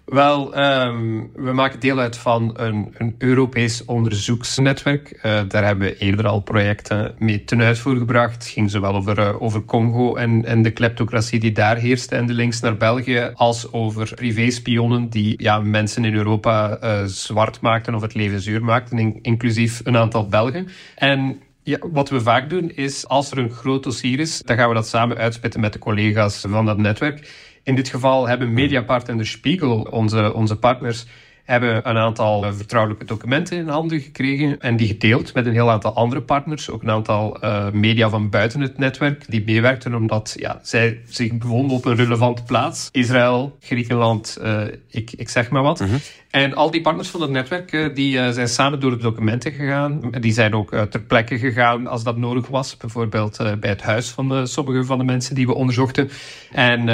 Wel, 0.07 0.59
um, 0.59 1.31
we 1.35 1.53
maken 1.53 1.81
deel 1.81 1.99
uit 1.99 2.17
van 2.17 2.51
een, 2.57 2.95
een 2.99 3.15
Europees 3.19 3.85
onderzoeksnetwerk. 3.85 5.13
Uh, 5.17 5.41
daar 5.49 5.65
hebben 5.65 5.89
we 5.89 5.97
eerder 5.97 6.27
al 6.27 6.41
projecten 6.41 7.15
mee 7.19 7.45
ten 7.45 7.61
uitvoer 7.61 7.97
gebracht. 7.97 8.35
Het 8.35 8.47
ging 8.47 8.71
zowel 8.71 8.95
over, 8.95 9.19
uh, 9.19 9.43
over 9.43 9.65
Congo 9.65 10.15
en, 10.15 10.45
en 10.45 10.63
de 10.63 10.71
kleptocratie 10.71 11.41
die 11.41 11.53
daar 11.53 11.77
heerste 11.77 12.17
en 12.17 12.27
de 12.27 12.33
links 12.33 12.61
naar 12.61 12.77
België, 12.77 13.31
als 13.35 13.73
over 13.73 14.15
privéspionnen 14.15 15.09
die 15.09 15.43
ja, 15.43 15.61
mensen 15.61 16.05
in 16.05 16.15
Europa 16.15 16.79
uh, 16.83 17.05
zwart 17.05 17.61
maakten 17.61 17.95
of 17.95 18.03
het 18.03 18.15
leven 18.15 18.41
zuur 18.41 18.65
maakten, 18.65 18.99
in, 18.99 19.19
inclusief 19.23 19.81
een 19.85 19.97
aantal 19.97 20.29
Belgen. 20.29 20.69
En 20.95 21.41
ja, 21.63 21.79
wat 21.93 22.09
we 22.09 22.21
vaak 22.21 22.51
doen 22.51 22.71
is, 22.71 23.09
als 23.09 23.31
er 23.31 23.39
een 23.39 23.51
groot 23.51 23.83
dossier 23.83 24.21
is, 24.21 24.43
dan 24.43 24.57
gaan 24.57 24.69
we 24.69 24.75
dat 24.75 24.89
samen 24.89 25.17
uitspitten 25.17 25.61
met 25.61 25.73
de 25.73 25.79
collega's 25.79 26.45
van 26.49 26.67
dat 26.67 26.79
netwerk. 26.79 27.46
In 27.67 27.75
dit 27.75 27.89
geval 27.89 28.29
hebben 28.29 28.53
Mediapart 28.53 29.09
en 29.09 29.17
de 29.17 29.25
Spiegel, 29.25 29.81
onze, 29.81 30.35
onze 30.35 30.57
partners, 30.57 31.07
hebben 31.47 31.89
een 31.89 31.97
aantal 31.97 32.53
vertrouwelijke 32.53 33.05
documenten 33.05 33.57
in 33.57 33.69
handen 33.69 34.01
gekregen 34.01 34.61
en 34.61 34.77
die 34.77 34.87
gedeeld 34.87 35.35
met 35.35 35.47
een 35.47 35.53
heel 35.53 35.71
aantal 35.71 35.93
andere 35.95 36.23
partners, 36.23 36.71
ook 36.71 36.83
een 36.83 36.91
aantal 36.91 37.45
uh, 37.45 37.71
media 37.71 38.09
van 38.09 38.31
buiten 38.31 38.61
het 38.61 38.79
netwerk, 38.79 39.25
die 39.29 39.45
meewerkten 39.45 39.95
omdat 39.95 40.35
ja, 40.39 40.59
zij 40.63 41.01
zich 41.09 41.39
bevonden 41.39 41.77
op 41.77 41.85
een 41.85 41.97
relevante 41.97 42.43
plaats. 42.43 42.89
Israël, 42.93 43.57
Griekenland, 43.61 44.39
uh, 44.43 44.61
ik, 44.91 45.13
ik 45.17 45.29
zeg 45.29 45.51
maar 45.51 45.63
wat. 45.63 45.81
Mm 45.81 45.87
-hmm. 45.87 45.99
En 46.31 46.55
al 46.55 46.71
die 46.71 46.81
partners 46.81 47.09
van 47.09 47.21
het 47.21 47.31
netwerk 47.31 47.73
uh, 47.73 47.95
die, 47.95 48.33
zijn 48.33 48.49
samen 48.49 48.81
door 48.81 48.91
de 48.91 48.97
documenten 48.97 49.53
gegaan. 49.53 50.01
Die 50.11 50.33
zijn 50.33 50.55
ook 50.55 50.71
ter 50.71 51.01
plekke 51.01 51.39
gegaan 51.39 51.87
als 51.87 52.05
dat 52.05 52.17
nodig 52.17 52.47
was. 52.47 52.77
Bijvoorbeeld 52.77 53.37
bij 53.61 53.71
het 53.71 53.83
huis 53.83 54.09
van 54.09 54.29
de, 54.29 54.47
sommige 54.47 54.85
van 54.85 54.99
de 54.99 55.05
mensen 55.05 55.35
die 55.35 55.47
we 55.47 55.55
onderzochten. 55.55 56.11
En 56.53 56.87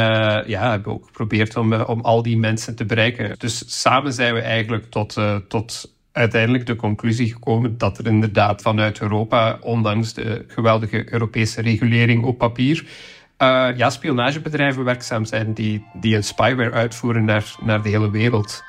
ja, 0.47 0.71
hebben 0.71 0.93
ook 0.93 1.07
geprobeerd 1.07 1.57
om, 1.57 1.75
om 1.75 2.01
al 2.01 2.23
die 2.23 2.39
mensen 2.39 2.77
te 2.77 2.85
bereiken. 2.85 3.35
Dus 3.39 3.81
samen 3.81 4.13
zijn 4.13 4.35
we 4.35 4.42
eigenlijk 4.43 4.91
tot, 4.91 5.17
uh, 5.17 5.37
tot 5.49 5.95
uiteindelijk 6.13 6.67
de 6.67 6.77
conclusie 6.77 7.33
gekomen 7.33 7.79
dat 7.79 7.99
er 7.99 8.07
inderdaad 8.07 8.63
vanuit 8.63 9.01
Europa, 9.01 9.59
ondanks 9.61 10.15
de 10.15 10.45
geweldige 10.49 11.13
Europese 11.13 11.61
regulering 11.61 12.25
op 12.25 12.39
papier, 12.39 12.85
uh, 13.39 13.69
ja, 13.77 13.91
spionagebedrijven 13.91 14.85
werkzaam 14.85 15.25
zijn 15.25 15.55
die, 15.55 15.87
die 16.01 16.17
een 16.17 16.25
spyware 16.25 16.73
uitvoeren 16.73 17.25
naar, 17.25 17.55
naar 17.61 17.83
de 17.83 17.89
hele 17.89 18.11
wereld. 18.11 18.63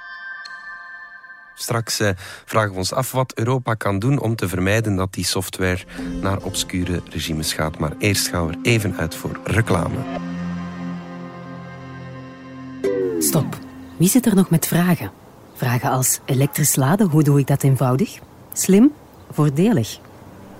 Straks 1.56 2.00
eh, 2.00 2.10
vragen 2.46 2.72
we 2.72 2.77
ons 2.77 2.94
af 2.94 3.12
wat 3.12 3.38
Europa 3.38 3.74
kan 3.74 4.00
doen 4.00 4.20
om 4.20 4.36
te 4.36 4.48
vermijden 4.48 4.96
dat 4.96 5.13
die 5.13 5.25
software 5.25 5.80
naar 6.22 6.38
obscure 6.38 7.01
regimes 7.10 7.53
gaat. 7.53 7.77
Maar 7.77 7.92
eerst 7.98 8.27
gaan 8.27 8.48
we 8.48 8.53
er 8.53 8.60
even 8.62 8.98
uit 8.98 9.15
voor 9.15 9.39
reclame. 9.44 9.98
Stop. 13.20 13.58
Wie 13.98 14.10
zit 14.10 14.25
er 14.25 14.36
nog 14.36 14.50
met 14.50 14.68
vragen? 14.68 15.23
Vragen 15.53 15.89
als 15.89 16.19
elektrisch 16.25 16.75
laden, 16.75 17.10
hoe 17.10 17.24
doe 17.24 17.39
ik 17.39 17.48
dat 17.48 17.63
eenvoudig? 17.63 18.19
Slim? 18.53 18.91
Voordelig? 19.31 20.00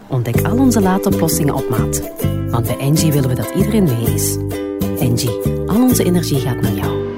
Ontdek 0.08 0.42
al 0.42 0.58
onze 0.58 0.82
laadoplossingen 0.82 1.54
op 1.54 1.70
maat. 1.70 2.02
Want 2.50 2.68
bij 2.68 2.78
Engie 2.78 3.12
willen 3.12 3.30
we 3.30 3.36
dat 3.36 3.52
iedereen 3.56 3.84
mee 3.84 4.14
is. 4.14 4.38
Engie, 5.00 5.40
al 5.68 5.82
onze 5.82 6.04
energie 6.04 6.40
gaat 6.40 6.62
naar 6.62 6.74
jou. 6.74 7.12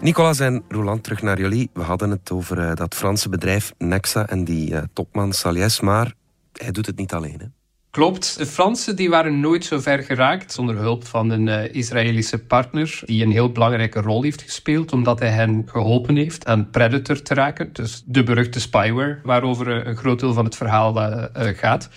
Nicolas 0.00 0.40
en 0.40 0.62
Roland, 0.68 1.02
terug 1.02 1.22
naar 1.22 1.40
jullie. 1.40 1.70
We 1.72 1.82
hadden 1.82 2.10
het 2.10 2.30
over 2.30 2.58
uh, 2.58 2.74
dat 2.74 2.94
Franse 2.94 3.28
bedrijf 3.28 3.72
Nexa 3.78 4.26
en 4.26 4.44
die 4.44 4.70
uh, 4.70 4.82
topman 4.92 5.32
Salies, 5.32 5.80
maar 5.80 6.14
hij 6.52 6.70
doet 6.70 6.86
het 6.86 6.96
niet 6.96 7.12
alleen. 7.12 7.54
Klopt. 7.96 8.38
De 8.38 8.46
Fransen 8.46 8.96
die 8.96 9.10
waren 9.10 9.40
nooit 9.40 9.64
zo 9.64 9.80
ver 9.80 10.02
geraakt 10.02 10.52
zonder 10.52 10.76
hulp 10.76 11.06
van 11.06 11.30
een 11.30 11.46
uh, 11.46 11.74
Israëlische 11.74 12.38
partner 12.38 13.00
die 13.04 13.24
een 13.24 13.30
heel 13.30 13.52
belangrijke 13.52 14.00
rol 14.00 14.22
heeft 14.22 14.42
gespeeld 14.42 14.92
omdat 14.92 15.18
hij 15.18 15.28
hen 15.28 15.62
geholpen 15.66 16.16
heeft 16.16 16.46
aan 16.46 16.70
Predator 16.70 17.22
te 17.22 17.34
raken. 17.34 17.72
Dus 17.72 18.02
de 18.06 18.22
beruchte 18.22 18.60
spyware 18.60 19.18
waarover 19.22 19.68
uh, 19.68 19.86
een 19.86 19.96
groot 19.96 20.20
deel 20.20 20.32
van 20.32 20.44
het 20.44 20.56
verhaal 20.56 20.96
uh, 20.96 21.24
gaat. 21.34 21.88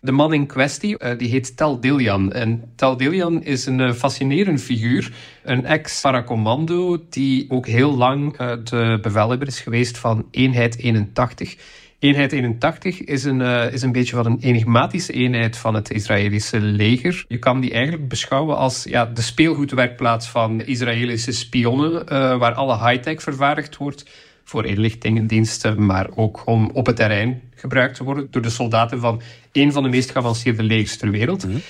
De 0.00 0.12
man 0.12 0.32
in 0.32 0.46
kwestie 0.46 1.16
die 1.16 1.28
heet 1.28 1.56
Tal 1.56 1.80
Dillian. 1.80 2.32
En 2.32 2.72
Tal 2.76 2.96
Dillian 2.96 3.42
is 3.42 3.66
een 3.66 3.94
fascinerende 3.94 4.60
figuur. 4.60 5.12
Een 5.42 5.64
ex-paracommando 5.64 7.04
die 7.08 7.50
ook 7.50 7.66
heel 7.66 7.96
lang 7.96 8.36
de 8.64 8.98
bevelhebber 9.02 9.48
is 9.48 9.60
geweest 9.60 9.98
van 9.98 10.26
Eenheid 10.30 10.78
81. 10.78 11.56
Eenheid 12.00 12.32
81 12.32 13.04
is 13.04 13.24
een, 13.24 13.40
uh, 13.40 13.72
is 13.72 13.82
een 13.82 13.92
beetje 13.92 14.16
van 14.16 14.26
een 14.26 14.38
enigmatische 14.40 15.12
eenheid 15.12 15.56
van 15.56 15.74
het 15.74 15.90
Israëlische 15.90 16.60
leger. 16.60 17.24
Je 17.28 17.38
kan 17.38 17.60
die 17.60 17.72
eigenlijk 17.72 18.08
beschouwen 18.08 18.56
als 18.56 18.84
ja, 18.84 19.04
de 19.04 19.22
speelgoedwerkplaats 19.22 20.28
van 20.28 20.62
Israëlische 20.64 21.32
spionnen, 21.32 21.92
uh, 21.92 22.38
waar 22.38 22.52
alle 22.52 22.88
high-tech 22.88 23.22
vervaardigd 23.22 23.76
wordt 23.76 24.04
voor 24.44 24.66
inlichtingendiensten, 24.66 25.86
maar 25.86 26.08
ook 26.14 26.42
om 26.44 26.70
op 26.72 26.86
het 26.86 26.96
terrein 26.96 27.42
gebruikt 27.54 27.96
te 27.96 28.04
worden 28.04 28.28
door 28.30 28.42
de 28.42 28.50
soldaten 28.50 29.00
van 29.00 29.22
een 29.52 29.72
van 29.72 29.82
de 29.82 29.88
meest 29.88 30.10
geavanceerde 30.10 30.62
legers 30.62 30.96
ter 30.96 31.10
wereld. 31.10 31.42
-hmm. 31.42 31.60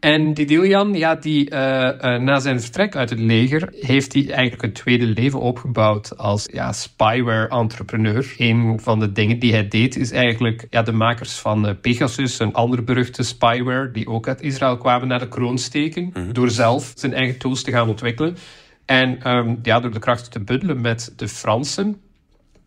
En 0.00 0.34
die 0.34 0.46
Diljan, 0.46 0.94
ja, 0.94 1.14
die, 1.14 1.50
uh, 1.50 1.58
uh, 1.58 2.18
na 2.18 2.38
zijn 2.38 2.60
vertrek 2.60 2.96
uit 2.96 3.10
het 3.10 3.18
leger, 3.18 3.68
heeft 3.80 4.12
hij 4.12 4.30
eigenlijk 4.30 4.62
een 4.62 4.72
tweede 4.72 5.06
leven 5.06 5.40
opgebouwd 5.40 6.18
als 6.18 6.48
ja, 6.52 6.72
spyware-entrepreneur. 6.72 8.34
Een 8.36 8.80
van 8.80 8.98
de 8.98 9.12
dingen 9.12 9.38
die 9.38 9.52
hij 9.52 9.68
deed, 9.68 9.96
is 9.96 10.10
eigenlijk 10.10 10.66
ja, 10.70 10.82
de 10.82 10.92
makers 10.92 11.38
van 11.38 11.68
uh, 11.68 11.72
Pegasus, 11.80 12.38
een 12.38 12.52
andere 12.52 12.82
beruchte 12.82 13.22
spyware, 13.22 13.90
die 13.90 14.08
ook 14.08 14.28
uit 14.28 14.42
Israël 14.42 14.76
kwamen, 14.76 15.08
naar 15.08 15.18
de 15.18 15.28
kroon 15.28 15.58
steken. 15.58 16.02
Mm 16.04 16.10
-hmm. 16.12 16.32
Door 16.32 16.50
zelf 16.50 16.92
zijn 16.94 17.14
eigen 17.14 17.38
tools 17.38 17.62
te 17.62 17.70
gaan 17.70 17.88
ontwikkelen. 17.88 18.36
En 18.84 19.30
um, 19.30 19.58
ja, 19.62 19.80
door 19.80 19.92
de 19.92 19.98
krachten 19.98 20.30
te 20.30 20.40
bundelen 20.40 20.80
met 20.80 21.12
de 21.16 21.28
Fransen, 21.28 22.00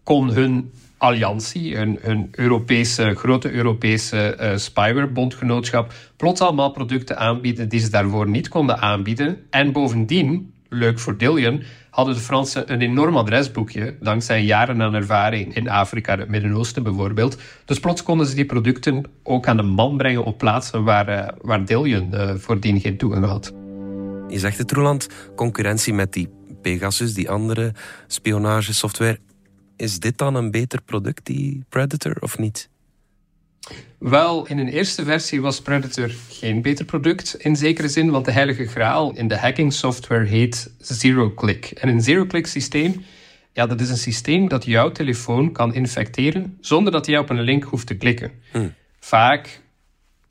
kon 0.04 0.34
hun 0.34 0.72
alliantie, 0.98 1.78
een 1.78 2.28
Europese, 2.32 3.14
grote 3.16 3.52
Europese 3.52 4.38
uh, 4.40 4.58
spyware-bondgenootschap, 4.58 5.94
plots 6.18 6.42
allemaal 6.42 6.72
producten 6.72 7.18
aanbieden 7.18 7.70
die 7.70 7.80
ze 7.80 7.90
daarvoor 7.90 8.30
niet 8.30 8.48
konden 8.48 8.78
aanbieden. 8.78 9.38
En 9.50 9.72
bovendien, 9.72 10.54
leuk 10.70 11.00
voor 11.00 11.18
Dillian, 11.18 11.62
hadden 11.90 12.16
de 12.16 12.22
Fransen 12.22 12.72
een 12.72 12.82
enorm 12.82 13.18
adresboekje, 13.18 13.96
dankzij 14.00 14.44
jaren 14.44 14.82
aan 14.82 14.94
ervaring 14.94 15.56
in 15.56 15.70
Afrika 15.70 16.18
het 16.18 16.30
Midden-Oosten 16.30 16.84
bijvoorbeeld. 16.84 17.38
Dus 17.66 17.80
plots 17.80 18.04
konden 18.04 18.28
ze 18.28 18.36
die 18.36 18.46
producten 18.46 19.04
ook 19.24 19.48
aan 19.48 19.58
de 19.58 19.64
man 19.64 19.98
brengen 19.98 20.24
op 20.24 20.38
plaatsen 20.38 20.84
waar, 20.84 21.10
uh, 21.10 21.28
waar 21.42 21.66
Dillian 21.66 22.10
uh, 22.14 22.36
voordien 22.36 22.80
geen 22.80 22.98
toegang 22.98 23.26
had. 23.26 23.54
Je 24.28 24.40
zegt 24.40 24.58
het, 24.58 24.72
Roland, 24.72 25.08
concurrentie 25.36 25.94
met 25.94 26.14
die 26.14 26.30
Pegasus, 26.62 27.14
die 27.14 27.30
andere 27.30 27.74
spionagesoftware 28.08 29.20
is 29.82 30.00
dit 30.00 30.18
dan 30.18 30.36
een 30.36 30.52
beter 30.52 30.82
product, 30.82 31.26
die 31.26 31.64
Predator, 31.70 32.18
of 32.20 32.38
niet? 32.38 32.70
Wel, 33.98 34.48
in 34.48 34.58
een 34.58 34.68
eerste 34.68 35.04
versie 35.04 35.42
was 35.42 35.62
Predator 35.62 36.12
geen 36.30 36.62
beter 36.62 36.86
product 36.86 37.36
in 37.40 37.56
zekere 37.56 37.88
zin, 37.88 38.10
want 38.10 38.26
de 38.26 38.32
heilige 38.32 38.66
graal 38.66 39.16
in 39.16 39.28
de 39.28 39.38
hacking 39.38 39.74
software 39.74 40.26
heet 40.26 40.74
zero-click. 40.80 41.66
En 41.66 41.90
een 41.90 42.02
zero-click 42.02 42.48
systeem, 42.48 43.04
ja, 43.54 43.68
dat 43.68 43.82
is 43.82 43.90
een 43.90 43.98
systeem 43.98 44.48
dat 44.48 44.66
jouw 44.66 44.92
telefoon 44.92 45.52
kan 45.52 45.74
infecteren 45.74 46.58
zonder 46.60 46.92
dat 46.92 47.06
jij 47.06 47.18
op 47.18 47.30
een 47.30 47.42
link 47.42 47.64
hoeft 47.64 47.88
te 47.88 47.98
klikken. 47.98 48.32
Hmm. 48.52 48.74
Vaak, 49.00 49.62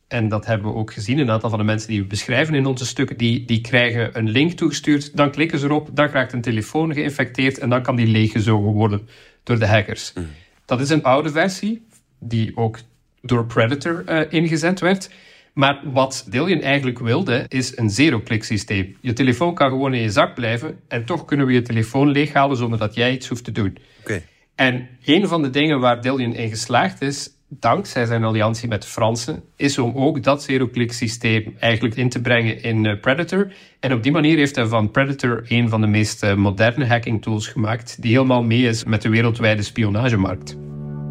en 0.08 0.28
dat 0.28 0.46
hebben 0.46 0.72
we 0.72 0.78
ook 0.78 0.92
gezien, 0.92 1.18
een 1.18 1.30
aantal 1.30 1.50
van 1.50 1.58
de 1.58 1.64
mensen 1.64 1.88
die 1.88 2.00
we 2.00 2.06
beschrijven 2.06 2.54
in 2.54 2.66
onze 2.66 2.86
stukken, 2.86 3.16
die, 3.16 3.44
die 3.44 3.60
krijgen 3.60 4.18
een 4.18 4.28
link 4.28 4.52
toegestuurd, 4.52 5.16
dan 5.16 5.30
klikken 5.30 5.58
ze 5.58 5.66
erop, 5.66 5.88
dan 5.92 6.08
raakt 6.08 6.32
een 6.32 6.40
telefoon 6.40 6.94
geïnfecteerd 6.94 7.58
en 7.58 7.68
dan 7.70 7.82
kan 7.82 7.96
die 7.96 8.06
leeggezogen 8.06 8.72
worden 8.72 9.08
door 9.50 9.58
de 9.58 9.66
hackers. 9.74 10.12
Mm. 10.14 10.28
Dat 10.64 10.80
is 10.80 10.90
een 10.90 11.02
oude 11.02 11.30
versie, 11.30 11.86
die 12.18 12.56
ook 12.56 12.78
door 13.22 13.46
Predator 13.46 14.04
uh, 14.08 14.20
ingezet 14.28 14.80
werd. 14.80 15.10
Maar 15.52 15.80
wat 15.84 16.26
Dillian 16.28 16.60
eigenlijk 16.60 16.98
wilde, 16.98 17.44
is 17.48 17.76
een 17.76 17.90
zero-click 17.90 18.44
systeem. 18.44 18.96
Je 19.00 19.12
telefoon 19.12 19.54
kan 19.54 19.68
gewoon 19.68 19.94
in 19.94 20.02
je 20.02 20.10
zak 20.10 20.34
blijven 20.34 20.80
en 20.88 21.04
toch 21.04 21.24
kunnen 21.24 21.46
we 21.46 21.52
je 21.52 21.62
telefoon 21.62 22.10
leeghalen 22.10 22.56
zonder 22.56 22.78
dat 22.78 22.94
jij 22.94 23.12
iets 23.12 23.28
hoeft 23.28 23.44
te 23.44 23.52
doen. 23.52 23.78
Okay. 24.00 24.24
En 24.54 24.88
een 25.04 25.28
van 25.28 25.42
de 25.42 25.50
dingen 25.50 25.80
waar 25.80 26.00
Dillian 26.00 26.34
in 26.34 26.48
geslaagd 26.48 27.02
is, 27.02 27.30
dankzij 27.58 28.06
zijn 28.06 28.24
alliantie 28.24 28.68
met 28.68 28.82
de 28.82 28.88
Fransen, 28.88 29.42
is 29.56 29.78
om 29.78 29.96
ook 29.96 30.22
dat 30.22 30.42
zero-click 30.42 30.92
systeem 30.92 31.54
eigenlijk 31.58 31.96
in 31.96 32.08
te 32.08 32.20
brengen 32.20 32.62
in 32.62 32.86
eh, 32.86 33.00
Predator. 33.00 33.52
En 33.80 33.92
op 33.92 34.02
die 34.02 34.12
manier 34.12 34.36
heeft 34.36 34.56
hij 34.56 34.66
van 34.66 34.90
Predator 34.90 35.44
een 35.48 35.68
van 35.68 35.80
de 35.80 35.86
meest 35.86 36.22
eh, 36.22 36.34
moderne 36.34 36.86
hacking 36.86 37.22
tools 37.22 37.46
gemaakt, 37.46 38.02
die 38.02 38.12
helemaal 38.12 38.42
mee 38.42 38.62
is 38.62 38.84
met 38.84 39.02
de 39.02 39.08
wereldwijde 39.08 39.62
spionagemarkt. 39.62 40.56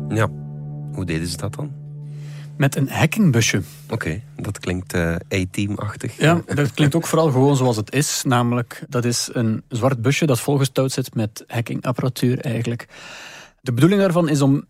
Ja, 0.09 0.27
hoe 0.93 1.05
deden 1.05 1.27
ze 1.27 1.37
dat 1.37 1.55
dan? 1.55 1.71
Met 2.57 2.75
een 2.75 2.89
hackingbusje. 2.89 3.61
Oké, 3.89 4.21
dat 4.35 4.59
klinkt 4.59 4.95
uh, 4.95 5.15
A-team-achtig. 5.33 6.17
Ja, 6.17 6.41
dat 6.45 6.73
klinkt 6.73 6.95
ook 6.95 7.07
vooral 7.07 7.31
gewoon 7.31 7.55
zoals 7.55 7.75
het 7.75 7.93
is. 7.93 8.23
Namelijk, 8.25 8.83
dat 8.89 9.05
is 9.05 9.29
een 9.33 9.63
zwart 9.67 10.01
busje 10.01 10.25
dat 10.25 10.39
volgestouwd 10.39 10.91
zit 10.91 11.15
met 11.15 11.43
hackingapparatuur 11.47 12.39
eigenlijk. 12.39 12.87
De 13.61 13.73
bedoeling 13.73 14.01
daarvan 14.01 14.29
is 14.29 14.41
om 14.41 14.63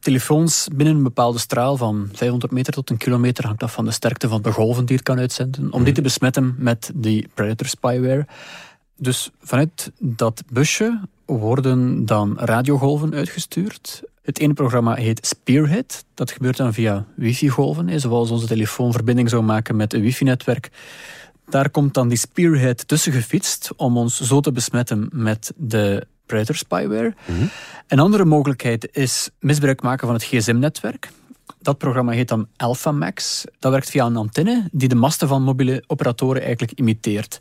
telefoons 0.00 0.68
binnen 0.74 0.96
een 0.96 1.02
bepaalde 1.02 1.38
straal 1.38 1.76
van 1.76 2.08
500 2.12 2.52
meter 2.52 2.72
tot 2.72 2.90
een 2.90 2.96
kilometer, 2.96 3.46
hangt 3.46 3.62
af 3.62 3.72
van 3.72 3.84
de 3.84 3.90
sterkte 3.90 4.28
van 4.28 4.42
de 4.42 4.52
golven 4.52 4.86
die 4.86 4.96
het 4.96 5.04
kan 5.04 5.18
uitzenden, 5.18 5.72
om 5.72 5.84
die 5.84 5.94
te 5.94 6.02
besmetten 6.02 6.54
met 6.58 6.90
die 6.94 7.28
Predator 7.34 7.66
spyware. 7.66 8.26
Dus 8.96 9.30
vanuit 9.40 9.92
dat 9.98 10.42
busje 10.52 11.00
worden 11.24 12.06
dan 12.06 12.38
radiogolven 12.38 13.14
uitgestuurd. 13.14 14.02
Het 14.22 14.38
ene 14.38 14.52
programma 14.52 14.94
heet 14.94 15.26
Spearhead. 15.26 16.04
Dat 16.14 16.30
gebeurt 16.30 16.56
dan 16.56 16.72
via 16.72 17.06
wifi-golven, 17.16 18.00
zoals 18.00 18.30
onze 18.30 18.46
telefoon 18.46 18.92
verbinding 18.92 19.28
zou 19.28 19.42
maken 19.42 19.76
met 19.76 19.94
een 19.94 20.00
wifi-netwerk. 20.00 20.70
Daar 21.48 21.70
komt 21.70 21.94
dan 21.94 22.08
die 22.08 22.18
Spearhead 22.18 22.88
tussen 22.88 23.12
gefietst 23.12 23.70
om 23.76 23.96
ons 23.96 24.20
zo 24.20 24.40
te 24.40 24.52
besmetten 24.52 25.08
met 25.12 25.52
de 25.56 26.06
Predator 26.30 26.56
spyware. 26.56 27.14
Een 27.88 27.98
andere 27.98 28.24
mogelijkheid 28.24 28.88
is 28.92 29.30
misbruik 29.40 29.82
maken 29.82 30.06
van 30.06 30.16
het 30.16 30.24
gsm-netwerk. 30.24 31.10
Dat 31.62 31.78
programma 31.78 32.12
heet 32.12 32.28
dan 32.28 32.48
AlphaMax. 32.56 33.44
Dat 33.58 33.72
werkt 33.72 33.90
via 33.90 34.06
een 34.06 34.16
antenne 34.16 34.68
die 34.72 34.88
de 34.88 34.94
masten 34.94 35.28
van 35.28 35.42
mobiele 35.42 35.84
operatoren 35.86 36.42
eigenlijk 36.42 36.72
imiteert. 36.78 37.40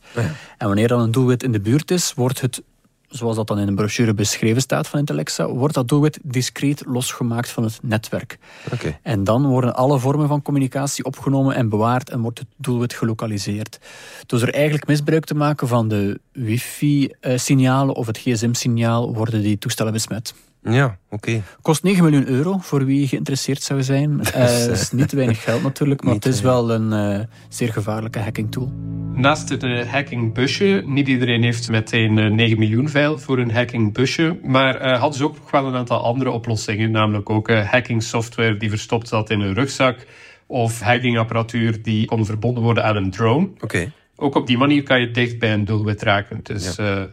En 0.58 0.68
wanneer 0.68 0.88
dan 0.88 1.00
een 1.00 1.12
doelwit 1.12 1.44
in 1.44 1.52
de 1.52 1.60
buurt 1.60 1.92
is, 1.92 2.14
wordt 2.14 2.42
het 2.42 2.62
zoals 3.10 3.36
dat 3.36 3.48
dan 3.48 3.60
in 3.60 3.68
een 3.68 3.76
brochure 3.76 4.14
beschreven 4.14 4.62
staat 4.62 4.88
van 4.88 5.00
Intellexa, 5.00 5.48
wordt 5.48 5.74
dat 5.74 5.88
doelwit 5.88 6.20
discreet 6.24 6.84
losgemaakt 6.86 7.50
van 7.50 7.64
het 7.64 7.80
netwerk. 7.82 8.38
Okay. 8.74 9.00
En 9.04 9.24
dan 9.24 9.46
worden 9.46 9.76
alle 9.76 10.00
vormen 10.00 10.28
van 10.28 10.42
communicatie 10.42 11.04
opgenomen 11.04 11.56
en 11.56 11.70
bewaard 11.70 12.10
en 12.10 12.22
wordt 12.22 12.40
het 12.40 12.48
doelwit 12.58 12.94
gelokaliseerd. 12.94 13.80
Door 14.26 14.42
er 14.42 14.54
eigenlijk 14.54 14.88
misbruik 14.88 15.26
te 15.26 15.36
maken 15.36 15.68
van 15.68 15.88
de 15.88 16.20
wifi-signalen 16.32 17.96
of 17.96 18.08
het 18.08 18.18
gsm-signaal 18.18 19.14
worden 19.14 19.42
die 19.42 19.58
toestellen 19.58 19.94
besmet. 19.94 20.34
Ja, 20.64 20.98
oké. 21.10 21.42
Kost 21.62 21.84
9 21.84 22.04
miljoen 22.04 22.28
euro 22.28 22.58
voor 22.58 22.86
wie 22.86 23.08
geïnteresseerd 23.08 23.62
zou 23.62 23.84
zijn. 23.84 24.20
Het 24.20 24.36
uh, 24.68 24.72
is 24.72 24.92
niet 24.92 25.12
weinig 25.12 25.44
geld 25.44 25.64
natuurlijk, 25.64 26.04
maar 26.04 26.14
het 26.14 26.26
is 26.26 26.42
wel 26.42 26.72
een 26.72 27.18
uh, 27.20 27.26
zeer 27.50 27.74
gevaarlijke 27.74 28.20
hacking 28.20 28.52
tool. 28.52 28.72
Naast 29.14 29.50
het 29.50 29.64
uh, 29.64 29.86
hackingbusje, 29.86 30.84
niet 30.86 31.08
iedereen 31.08 31.44
heeft 31.44 31.70
meteen 31.70 32.36
9 32.36 32.60
miljoen 32.60 32.90
veil 32.90 33.18
voor 33.18 33.38
een 33.38 33.52
hackingbusje, 33.52 34.40
maar 34.44 34.98
hadden 34.98 35.18
ze 35.18 35.24
ook 35.24 35.36
nog 35.36 35.52
wel 35.52 35.66
een 35.66 35.76
aantal 35.76 36.04
andere 36.04 36.32
oplossingen, 36.32 36.92
namelijk 36.92 37.30
ook 37.30 37.52
hacking 37.52 38.04
software 38.04 38.58
die 38.58 38.70
verstopt 38.70 39.08
zat 39.08 39.30
in 39.30 39.40
een 39.40 39.54
rugzak 39.54 40.06
of 40.48 40.80
hackingapparatuur 40.80 41.82
die 41.82 42.06
kon 42.06 42.26
verbonden 42.26 42.64
worden 42.64 42.84
aan 42.84 42.96
een 42.96 43.12
drone. 43.12 43.50
Oké. 43.60 43.92
Ook 44.16 44.36
op 44.36 44.48
die 44.48 44.58
manier 44.58 44.84
kan 44.84 45.00
je 45.00 45.12
dicht 45.12 45.40
bij 45.40 45.54
een 45.54 45.66
doelwit 45.66 46.02
raken. 46.02 46.40
Dus 46.44 46.76
ja 46.76 47.10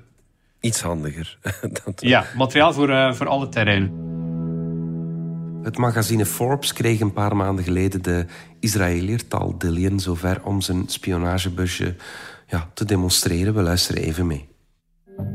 iets 0.66 0.82
handiger. 0.82 1.38
dat... 1.84 2.00
Ja, 2.00 2.24
materiaal 2.36 2.72
voor, 2.72 2.90
uh, 2.90 3.12
voor 3.12 3.28
alle 3.28 3.48
terreinen. 3.48 4.04
Het 5.62 5.78
magazine 5.78 6.26
Forbes 6.26 6.72
kreeg 6.72 7.00
een 7.00 7.12
paar 7.12 7.36
maanden 7.36 7.64
geleden 7.64 8.02
de 8.02 8.24
Israëliër 8.60 9.28
Tal 9.28 9.58
Dillian 9.58 10.00
zover 10.00 10.40
om 10.44 10.60
zijn 10.60 10.82
spionagebusje 10.86 11.94
ja, 12.46 12.70
te 12.74 12.84
demonstreren. 12.84 13.54
We 13.54 13.62
luisteren 13.62 14.02
even 14.02 14.26
mee. 14.26 14.48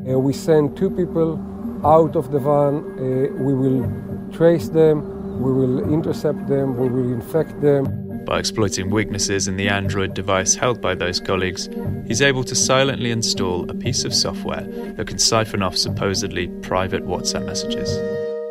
Uh, 0.06 0.26
we 0.26 0.34
send 0.34 0.76
two 0.76 0.90
people 0.90 1.38
out 1.82 2.16
of 2.16 2.30
the 2.30 2.40
van. 2.40 2.84
Uh, 2.96 3.02
we 3.46 3.56
will 3.56 3.84
trace 4.30 4.70
them. 4.70 5.04
We 5.42 5.54
will 5.54 5.92
intercept 5.92 6.48
them. 6.48 6.76
We 6.76 6.92
will 6.92 7.12
infect 7.12 7.60
them. 7.62 8.01
By 8.26 8.40
exploiting 8.40 8.94
weaknesses 8.94 9.48
in 9.48 9.58
the 9.58 9.70
Android 9.70 10.14
device 10.16 10.60
held 10.60 10.80
by 10.80 10.96
those 10.96 11.22
colleagues, 11.22 11.70
he's 12.08 12.22
able 12.22 12.44
to 12.44 12.56
silently 12.56 13.10
install 13.10 13.70
a 13.70 13.74
piece 13.74 14.08
of 14.08 14.14
software 14.14 14.68
that 14.96 15.08
can 15.08 15.20
siphon 15.20 15.62
off 15.62 15.78
supposedly 15.78 16.48
private 16.48 17.04
WhatsApp 17.06 17.46
messages. 17.46 18.00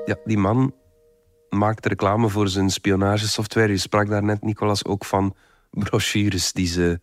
Ja, 0.07 0.17
die 0.25 0.39
man 0.39 0.73
maakt 1.49 1.87
reclame 1.87 2.29
voor 2.29 2.49
zijn 2.49 2.71
spionagesoftware. 2.71 3.69
Je 3.69 3.79
sprak 3.79 4.09
daar 4.09 4.23
net, 4.23 4.43
Nicolas, 4.43 4.85
ook 4.85 5.05
van 5.05 5.35
brochures 5.71 6.53
die 6.53 6.67
ze 6.67 7.01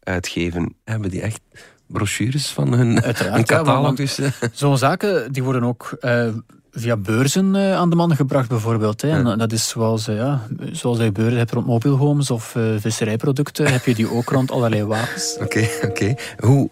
uitgeven. 0.00 0.74
Hebben 0.84 1.10
die 1.10 1.20
echt 1.20 1.40
brochures 1.86 2.48
van 2.48 2.72
hun, 2.72 3.02
hun 3.02 3.44
catalogus? 3.44 4.20
Zo'n 4.52 4.78
zaken 4.78 5.32
die 5.32 5.42
worden 5.42 5.64
ook 5.64 5.96
uh, 6.00 6.28
via 6.74 6.96
beurzen 6.96 7.54
uh, 7.54 7.74
aan 7.74 7.90
de 7.90 7.96
man 7.96 8.16
gebracht, 8.16 8.48
bijvoorbeeld. 8.48 9.02
Hè. 9.02 9.10
En 9.10 9.38
dat 9.38 9.52
is 9.52 9.68
zoals, 9.68 10.08
uh, 10.08 10.16
ja, 10.16 10.46
zoals 10.72 10.98
je 10.98 11.12
beurzen 11.12 11.38
hebt 11.38 11.50
rond 11.50 11.66
mobielhomes 11.66 12.30
of 12.30 12.56
visserijproducten, 12.78 13.72
heb 13.72 13.84
je 13.84 13.94
die 13.94 14.10
ook 14.10 14.28
rond 14.28 14.50
allerlei 14.50 14.84
wapens. 14.84 15.36
Oké, 15.42 15.68
oké. 15.76 15.86
Okay. 15.86 16.18
Hoe... 16.38 16.70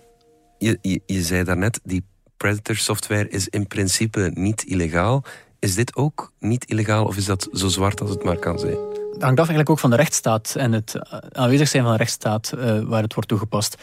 Je, 0.59 0.79
je, 0.83 1.01
je 1.07 1.23
zei 1.23 1.45
daarnet, 1.45 1.81
die 1.85 2.05
Predator 2.37 2.77
software 2.77 3.29
is 3.29 3.49
in 3.49 3.67
principe 3.67 4.31
niet 4.35 4.65
illegaal. 4.65 5.25
Is 5.59 5.75
dit 5.75 5.97
ook 5.97 6.33
niet 6.39 6.65
illegaal 6.65 7.05
of 7.05 7.17
is 7.17 7.25
dat 7.25 7.49
zo 7.53 7.69
zwart 7.69 8.01
als 8.01 8.11
het 8.11 8.25
maar 8.25 8.39
kan 8.39 8.59
zijn? 8.59 8.92
Het 9.23 9.31
hangt 9.31 9.51
af 9.51 9.57
eigenlijk 9.57 9.71
ook 9.71 9.91
van 9.91 9.99
de 9.99 10.05
rechtsstaat 10.05 10.55
en 10.59 10.73
het 10.73 10.95
aanwezig 11.33 11.69
zijn 11.69 11.83
van 11.83 11.93
de 11.93 11.99
rechtsstaat 11.99 12.53
uh, 12.55 12.81
waar 12.81 13.03
het 13.03 13.15
wordt 13.15 13.29
toegepast. 13.29 13.77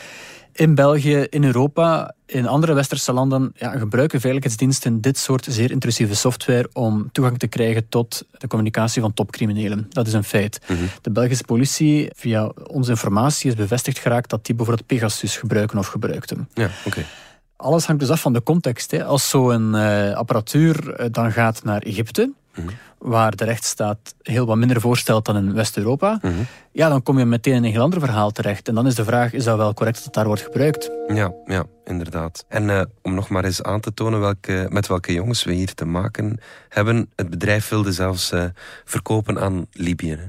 In 0.54 0.76
België, 0.76 1.18
in 1.30 1.44
Europa, 1.44 2.16
in 2.26 2.48
andere 2.48 2.74
westerse 2.74 3.14
landen 3.14 3.52
ja, 3.56 3.78
gebruiken 3.78 4.22
veiligheidsdiensten 4.22 5.02
dit 5.02 5.18
soort 5.18 5.48
zeer 5.50 5.72
intrusieve 5.72 6.16
software 6.16 6.70
om 6.74 7.12
toegang 7.12 7.40
te 7.40 7.48
krijgen 7.48 7.90
tot 7.90 8.26
de 8.32 8.48
communicatie 8.48 9.02
van 9.02 9.14
topcriminelen. 9.14 9.86
Dat 9.90 10.08
is 10.08 10.14
een 10.14 10.24
feit. 10.24 10.60
Mhm. 10.68 10.80
De 11.02 11.12
Belgische 11.12 11.44
politie, 11.44 12.10
via 12.16 12.52
onze 12.68 12.92
informatie, 12.92 13.50
is 13.50 13.56
bevestigd 13.56 14.00
geraakt 14.00 14.30
dat 14.30 14.46
die 14.46 14.56
bijvoorbeeld 14.56 14.88
Pegasus 14.88 15.38
gebruiken 15.38 15.78
of 15.78 15.88
gebruikten. 15.88 16.50
Ja, 16.54 16.70
oké. 16.86 17.06
Alles 17.56 17.86
hangt 17.86 18.02
dus 18.02 18.10
af 18.10 18.22
van 18.22 18.34
de 18.34 18.44
context. 18.44 18.92
Hè. 18.92 19.06
Als 19.06 19.30
zo'n 19.30 19.76
uh, 19.76 20.14
apparatuur 20.14 21.00
uh, 21.00 21.06
dan 21.12 21.32
gaat 21.32 21.64
naar 21.64 21.82
Egypte, 21.82 22.32
waar 22.98 23.36
de 23.36 23.46
rechtsstaat 23.46 24.16
heel 24.22 24.46
wat 24.46 24.58
minder 24.58 24.82
voorstelt 24.82 25.26
dan 25.26 25.38
in 25.38 25.54
West-Europa, 25.54 26.20
ja, 26.72 26.90
dan 26.90 27.04
kom 27.04 27.20
je 27.20 27.26
meteen 27.26 27.54
in 27.54 27.64
een 27.64 27.72
heel 27.72 27.82
ander 27.82 28.00
verhaal 28.00 28.32
terecht. 28.32 28.68
En 28.68 28.76
dan 28.76 28.88
is 28.88 28.96
de 28.96 29.04
vraag, 29.04 29.34
is 29.34 29.44
dat 29.44 29.58
wel 29.58 29.74
correct 29.74 29.96
dat 29.96 30.06
het 30.06 30.14
daar 30.14 30.26
wordt 30.26 30.42
gebruikt? 30.42 30.92
Ja, 31.08 31.34
ja 31.46 31.66
inderdaad. 31.86 32.46
En 32.48 32.64
uh, 32.64 32.82
om 33.02 33.14
nog 33.14 33.30
maar 33.30 33.46
eens 33.46 33.64
aan 33.64 33.80
te 33.80 33.94
tonen 33.94 34.20
welke, 34.20 34.68
met 34.70 34.88
welke 34.88 35.14
jongens 35.14 35.44
we 35.44 35.54
hier 35.54 35.74
te 35.74 35.86
maken 35.86 36.40
hebben, 36.70 37.10
het 37.16 37.30
bedrijf 37.30 37.70
wilde 37.70 37.92
zelfs 37.92 38.34
verkopen 38.86 39.40
aan 39.40 39.66
Libië. 39.72 40.16
Hè? 40.16 40.28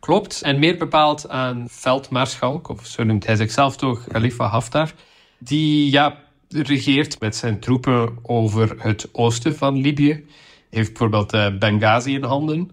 Klopt, 0.00 0.42
en 0.42 0.58
meer 0.58 0.76
bepaald 0.76 1.28
aan 1.28 1.66
veldmaarschalk, 1.68 2.68
of 2.68 2.86
zo 2.86 3.04
noemt 3.04 3.26
hij 3.26 3.36
zichzelf 3.36 3.76
toch, 3.76 4.04
Khalifa 4.08 4.46
Haftar, 4.46 4.92
die 5.38 5.90
ja, 5.90 6.18
regeert 6.48 7.20
met 7.20 7.36
zijn 7.36 7.60
troepen 7.60 8.18
over 8.22 8.74
het 8.78 9.08
oosten 9.12 9.56
van 9.56 9.76
Libië. 9.76 10.26
Heeft 10.72 10.88
bijvoorbeeld 10.88 11.34
uh, 11.34 11.46
Benghazi 11.58 12.14
in 12.14 12.24
handen. 12.24 12.70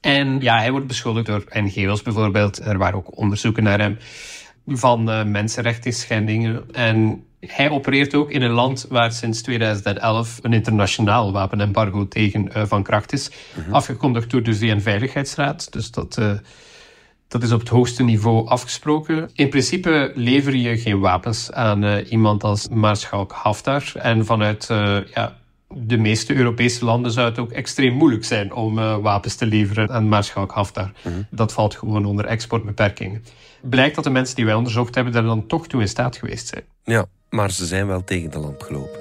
En 0.00 0.40
ja, 0.40 0.58
hij 0.58 0.70
wordt 0.70 0.86
beschuldigd 0.86 1.26
door 1.26 1.44
NGO's 1.48 2.02
bijvoorbeeld. 2.02 2.58
Er 2.58 2.78
waren 2.78 2.98
ook 2.98 3.16
onderzoeken 3.18 3.62
naar 3.62 3.78
hem 3.78 3.98
van 4.66 5.10
uh, 5.10 5.24
mensenrechten 5.24 5.92
schendingen. 5.92 6.64
En 6.72 7.24
hij 7.40 7.70
opereert 7.70 8.14
ook 8.14 8.30
in 8.30 8.42
een 8.42 8.50
land 8.50 8.86
waar 8.88 9.12
sinds 9.12 9.42
2011 9.42 10.38
een 10.42 10.52
internationaal 10.52 11.32
wapenembargo 11.32 12.08
tegen 12.08 12.48
uh, 12.56 12.62
van 12.66 12.82
kracht 12.82 13.12
is. 13.12 13.30
Afgekondigd 13.70 14.30
door 14.30 14.42
de 14.42 14.54
VN-veiligheidsraad. 14.54 15.72
Dus 15.72 15.90
dat, 15.90 16.20
dat 17.28 17.42
is 17.42 17.52
op 17.52 17.60
het 17.60 17.68
hoogste 17.68 18.02
niveau 18.02 18.48
afgesproken. 18.48 19.30
In 19.34 19.48
principe 19.48 20.12
lever 20.14 20.54
je 20.54 20.78
geen 20.78 21.00
wapens 21.00 21.52
aan 21.52 21.84
uh, 21.84 22.10
iemand 22.10 22.44
als 22.44 22.68
Maarschalk 22.68 23.32
Haftar. 23.32 23.92
En 23.94 24.24
vanuit 24.24 24.66
ja, 25.14 25.40
de 25.76 25.96
meeste 25.96 26.34
Europese 26.34 26.84
landen 26.84 27.12
zou 27.12 27.28
het 27.28 27.38
ook 27.38 27.50
extreem 27.50 27.94
moeilijk 27.94 28.24
zijn 28.24 28.52
om 28.52 28.74
wapens 28.74 29.34
te 29.34 29.46
leveren 29.46 29.90
aan 29.90 30.08
Maarschalk 30.08 30.52
Haftar. 30.52 30.92
Dat 31.30 31.52
valt 31.52 31.76
gewoon 31.76 32.04
onder 32.04 32.24
exportbeperkingen. 32.24 33.24
Blijkt 33.60 33.94
dat 33.94 34.04
de 34.04 34.10
mensen 34.10 34.36
die 34.36 34.44
wij 34.44 34.54
onderzocht 34.54 34.94
hebben 34.94 35.12
daar 35.12 35.22
dan 35.22 35.46
toch 35.46 35.66
toe 35.66 35.80
in 35.80 35.88
staat 35.88 36.16
geweest 36.16 36.48
zijn. 36.48 36.62
Ja, 36.84 37.06
maar 37.30 37.50
ze 37.50 37.66
zijn 37.66 37.86
wel 37.86 38.04
tegen 38.04 38.30
de 38.30 38.38
lamp 38.38 38.62
gelopen. 38.62 39.00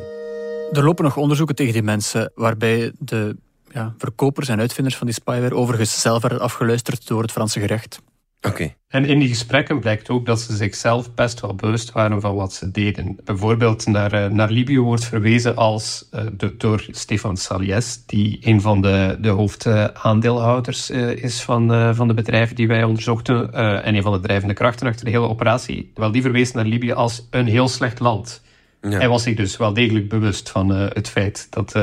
Er 0.72 0.84
lopen 0.84 1.04
nog 1.04 1.18
onderzoeken 1.18 1.56
tegen 1.56 1.74
die 1.74 1.84
mensen 1.84 2.32
waarbij 2.36 2.92
de 3.00 3.36
ja, 3.74 3.94
verkopers 3.98 4.48
en 4.48 4.60
uitvinders 4.60 4.98
van 4.98 5.08
die 5.08 5.16
spyware 5.16 5.56
overigens 5.56 6.02
zelf 6.02 6.22
werden 6.22 6.40
afgeluisterd 6.40 7.08
door 7.08 7.22
het 7.22 7.32
Franse 7.32 7.60
gerecht. 7.60 8.02
Oké. 8.42 8.74
En 8.88 9.06
in 9.06 9.20
die 9.20 9.28
gesprekken 9.28 9.80
blijkt 9.80 10.10
ook 10.10 10.26
dat 10.26 10.40
ze 10.40 10.56
zichzelf 10.56 11.14
best 11.14 11.40
wel 11.40 11.56
bewust 11.56 11.92
waren 11.92 12.22
van 12.22 12.36
wat 12.36 12.54
ze 12.54 12.72
deden. 12.72 13.18
Bijvoorbeeld 13.24 13.86
naar, 13.86 14.14
eh, 14.14 14.32
naar 14.32 14.52
Libië 14.52 14.80
wordt 14.80 15.06
verwezen 15.06 15.56
als, 15.56 16.10
uh, 16.14 16.22
door 16.58 16.86
Stefan 16.92 17.38
Salies, 17.38 18.06
die 18.06 18.38
een 18.42 18.62
van 18.62 18.82
de, 18.82 19.18
de 19.22 19.30
hoofdaandeelhouders 19.30 20.92
uh, 20.92 21.24
is 21.24 21.42
van, 21.42 21.96
van 21.96 22.08
de 22.08 22.14
bedrijven 22.14 22.56
die 22.56 22.68
wij 22.68 22.84
onderzochten 22.84 23.54
en 23.84 23.96
een 23.96 24.02
van 24.02 24.14
de 24.14 24.20
drijvende 24.20 24.54
krachten 24.54 24.88
achter 24.88 25.06
de 25.06 25.12
hele 25.12 25.28
operatie. 25.28 25.92
Wel, 25.96 26.12
die 26.12 26.22
verwees 26.22 26.52
naar 26.52 26.66
Libië 26.66 26.92
als 26.92 27.28
een 27.30 27.48
heel 27.48 27.68
slecht 27.68 28.00
land. 28.00 28.42
Ja. 28.82 28.90
Hij 28.90 29.10
was 29.10 29.24
zich 29.24 29.36
dus 29.36 29.58
wel 29.58 29.74
degelijk 29.74 30.10
bewust 30.10 30.50
van 30.50 30.70
het 30.70 31.10
feit 31.10 31.48
dat 31.50 31.76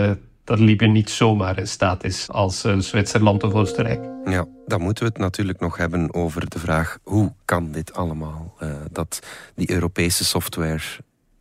dat 0.48 0.58
Libië 0.58 0.86
niet 0.86 1.10
zomaar 1.10 1.58
in 1.58 1.68
staat 1.68 2.04
is 2.04 2.28
als 2.28 2.64
uh, 2.64 2.78
Zwitserland 2.78 3.42
of 3.42 3.52
Oostenrijk. 3.52 4.00
Ja, 4.24 4.46
dan 4.66 4.80
moeten 4.80 5.04
we 5.04 5.10
het 5.10 5.18
natuurlijk 5.18 5.60
nog 5.60 5.76
hebben 5.76 6.14
over 6.14 6.48
de 6.48 6.58
vraag 6.58 6.98
hoe 7.02 7.32
kan 7.44 7.72
dit 7.72 7.94
allemaal? 7.94 8.54
Uh, 8.62 8.70
dat 8.90 9.20
die 9.54 9.70
Europese 9.70 10.24
software 10.24 10.80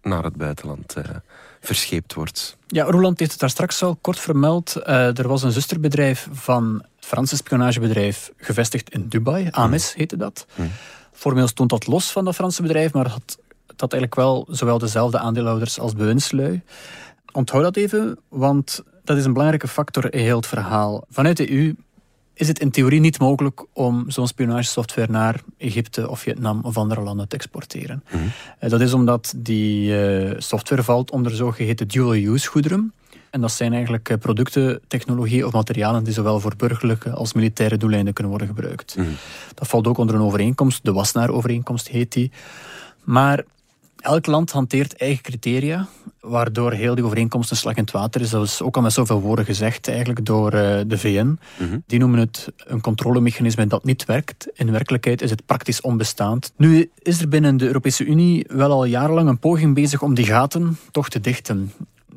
naar 0.01 0.23
het 0.23 0.35
buitenland 0.35 0.95
uh, 0.97 1.03
verscheept 1.59 2.13
wordt. 2.13 2.57
Ja, 2.67 2.83
Roland 2.83 3.19
heeft 3.19 3.31
het 3.31 3.39
daar 3.39 3.49
straks 3.49 3.83
al 3.83 3.97
kort 4.01 4.19
vermeld. 4.19 4.75
er 4.85 5.27
was 5.27 5.43
een 5.43 5.51
zusterbedrijf 5.51 6.27
van 6.31 6.83
het 6.95 7.05
Franse 7.05 7.35
spionagebedrijf 7.35 8.31
gevestigd 8.37 8.89
in 8.89 9.07
Dubai. 9.07 9.47
Amis 9.51 9.91
mm. 9.91 9.99
heette 9.99 10.17
dat. 10.17 10.45
Mm. 10.55 10.71
Formeel 11.11 11.47
stond 11.47 11.69
dat 11.69 11.87
los 11.87 12.11
van 12.11 12.25
dat 12.25 12.35
Franse 12.35 12.61
bedrijf, 12.61 12.93
maar 12.93 13.07
had 13.07 13.37
dat 13.75 13.93
eigenlijk 13.93 14.15
wel 14.15 14.47
zowel 14.49 14.77
dezelfde 14.77 15.19
aandeelhouders 15.19 15.79
als 15.79 15.93
bewindslui. 15.93 16.61
Onthoud 17.31 17.63
dat 17.63 17.75
even, 17.75 18.19
want 18.29 18.83
dat 19.07 19.17
is 19.17 19.25
een 19.25 19.33
belangrijke 19.33 19.67
factor 19.67 20.13
in 20.13 20.19
heel 20.19 20.35
het 20.35 20.47
verhaal. 20.47 21.05
Vanuit 21.09 21.37
de 21.37 21.51
EU 21.51 21.75
is 22.33 22.47
het 22.47 22.59
in 22.59 22.71
theorie 22.71 22.99
niet 22.99 23.19
mogelijk 23.19 23.65
om 23.73 24.03
zo'n 24.07 24.27
spionagesoftware 24.27 25.11
naar 25.11 25.41
Egypte 25.57 26.09
of 26.09 26.19
Vietnam 26.19 26.59
of 26.63 26.77
andere 26.77 27.01
landen 27.01 27.27
te 27.27 27.35
exporteren. 27.35 28.03
Mhm. 28.09 28.69
Dat 28.69 28.81
is 28.81 28.93
omdat 28.93 29.33
die 29.37 29.91
uh, 29.91 30.33
software 30.37 30.83
valt 30.83 31.11
onder 31.11 31.35
zogeheten 31.35 31.87
dual-use 31.87 32.47
goederen. 32.47 32.93
En 33.29 33.41
dat 33.41 33.51
zijn 33.51 33.73
eigenlijk 33.73 34.09
eh, 34.09 34.17
producten, 34.17 34.81
technologie 34.87 35.45
of 35.45 35.53
materialen 35.53 36.03
die 36.03 36.13
zowel 36.13 36.39
voor 36.39 36.53
burgerlijke 36.57 37.11
als 37.11 37.33
militaire 37.33 37.77
doeleinden 37.77 38.13
kunnen 38.13 38.31
worden 38.31 38.55
gebruikt. 38.55 38.95
Mhm. 38.97 39.07
Dat 39.53 39.67
valt 39.67 39.87
ook 39.87 39.97
onder 39.97 40.15
een 40.15 40.21
overeenkomst, 40.21 40.79
de 40.83 40.93
Wassenaar-overeenkomst 40.93 41.87
heet 41.87 42.11
die. 42.13 42.31
Maar 43.03 43.43
elk 44.01 44.25
land 44.25 44.51
hanteert 44.51 44.95
eigen 44.95 45.23
criteria, 45.23 45.87
waardoor 46.19 46.71
heel 46.71 46.95
die 46.95 47.03
overeenkomst 47.03 47.51
een 47.51 47.57
slag 47.57 47.75
in 47.75 47.81
het 47.81 47.91
water 47.91 48.21
is. 48.21 48.29
Dat 48.29 48.43
is 48.43 48.61
ook 48.61 48.75
al 48.75 48.81
met 48.81 48.93
zoveel 48.93 49.21
woorden 49.21 49.45
gezegd 49.45 49.87
eigenlijk 49.87 50.25
door 50.25 50.53
uh, 50.53 50.79
de 50.87 50.97
VN. 50.97 51.39
Mhm. 51.59 51.77
Die 51.85 51.99
noemen 51.99 52.19
het 52.19 52.51
een 52.57 52.81
controlemechanisme 52.81 53.67
dat 53.67 53.83
niet 53.83 54.05
werkt. 54.05 54.47
In 54.53 54.71
werkelijkheid 54.71 55.21
is 55.21 55.29
het 55.29 55.45
praktisch 55.45 55.81
onbestaand. 55.81 56.53
Nu 56.55 56.89
is 57.01 57.21
er 57.21 57.27
binnen 57.27 57.57
de 57.57 57.65
Europese 57.65 58.05
Unie 58.05 58.45
wel 58.47 58.71
al 58.71 58.85
jarenlang 58.85 59.29
een 59.29 59.39
poging 59.39 59.75
bezig 59.75 60.01
om 60.01 60.13
die 60.13 60.25
gaten 60.25 60.77
toch 60.91 61.09
te 61.09 61.19
dichten 61.19 61.71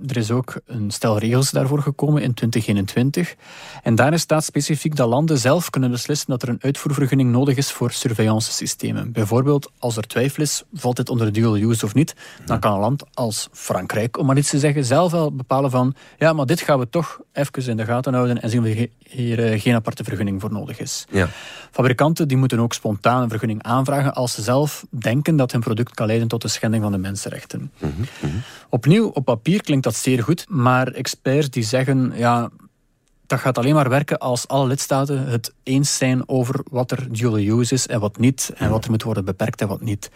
er 0.07 0.17
is 0.17 0.31
ook 0.31 0.61
een 0.67 0.91
stel 0.91 1.19
regels 1.19 1.51
daarvoor 1.51 1.83
gekomen 1.83 2.23
in 2.23 2.35
2021. 2.35 3.35
En 3.83 3.95
daarin 3.95 4.19
staat 4.19 4.45
specifiek 4.45 4.97
dat 4.97 5.09
landen 5.09 5.39
zelf 5.39 5.71
kunnen 5.71 5.91
beslissen 5.91 6.31
dat 6.31 6.43
er 6.43 6.49
een 6.49 6.59
uitvoervergunning 6.61 7.31
nodig 7.31 7.57
is 7.57 7.73
voor 7.73 7.91
surveillance-systemen. 7.91 9.13
Bijvoorbeeld, 9.13 9.71
als 9.79 9.97
er 9.97 10.07
twijfel 10.07 10.43
is, 10.43 10.63
valt 10.73 10.97
dit 10.97 11.09
onder 11.09 11.33
dual 11.33 11.57
use 11.57 11.85
of 11.85 11.95
niet, 11.95 12.15
dan 12.45 12.61
kan 12.61 12.73
een 12.73 12.81
land 12.81 13.05
als 13.15 13.49
Frankrijk, 13.53 14.19
om 14.19 14.27
maar 14.27 14.37
iets 14.37 14.51
te 14.51 14.59
zeggen, 14.59 14.85
zelf 14.85 15.13
wel 15.13 15.33
bepalen 15.33 15.71
van 15.71 15.95
ja, 16.19 16.33
maar 16.33 16.47
dit 16.47 16.61
gaan 16.61 16.79
we 16.79 16.89
toch 16.89 17.21
even 17.33 17.69
in 17.69 17.77
de 17.77 17.85
gaten 17.85 18.15
houden 18.15 18.43
en 18.43 18.51
zien 18.51 18.61
of 18.61 18.67
er 18.67 18.89
hier 19.09 19.45
eh, 19.45 19.61
geen 19.61 19.75
aparte 19.75 20.05
vergunning 20.05 20.41
voor 20.41 20.53
nodig 20.53 20.79
is. 20.79 21.07
Ja. 21.11 21.29
Fabrikanten 21.71 22.29
die 22.29 22.37
moeten 22.37 22.59
ook 22.59 22.73
spontaan 22.73 23.23
een 23.23 23.29
vergunning 23.29 23.63
aanvragen 23.63 24.15
als 24.15 24.33
ze 24.33 24.43
zelf 24.43 24.87
denken 24.91 25.37
dat 25.37 25.53
hun 25.53 25.61
product 25.61 25.95
kan 25.95 26.07
leiden 26.07 26.29
tot 26.29 26.43
de 26.43 26.49
schending 26.49 26.83
van 26.83 26.93
de 26.93 26.99
mensenrechten. 26.99 27.73
Mhm, 27.79 27.93
mhm. 28.21 28.33
Opnieuw, 28.69 29.09
op 29.09 29.25
papier 29.25 29.63
klinkt 29.63 29.85
dat 29.85 29.90
zeer 29.97 30.23
goed, 30.23 30.47
maar 30.49 30.89
experts 30.89 31.51
die 31.51 31.63
zeggen, 31.63 32.13
ja, 32.15 32.51
dat 33.27 33.41
gaat 33.41 33.59
alleen 33.59 33.75
maar 33.75 33.89
werken 33.89 34.19
als 34.19 34.49
alle 34.49 34.67
lidstaten 34.67 35.27
het 35.27 35.53
eens 35.63 35.97
zijn 35.97 36.29
over 36.29 36.61
wat 36.71 36.91
er 36.91 37.13
dual 37.13 37.39
use 37.39 37.75
is 37.75 37.87
en 37.87 38.01
wat 38.01 38.19
niet, 38.19 38.53
en 38.57 38.71
wat 38.71 38.85
er 38.85 38.91
moet 38.91 39.03
worden 39.03 39.25
beperkt 39.25 39.61
en 39.61 39.69
wat 39.69 39.81
niet. 39.81 40.11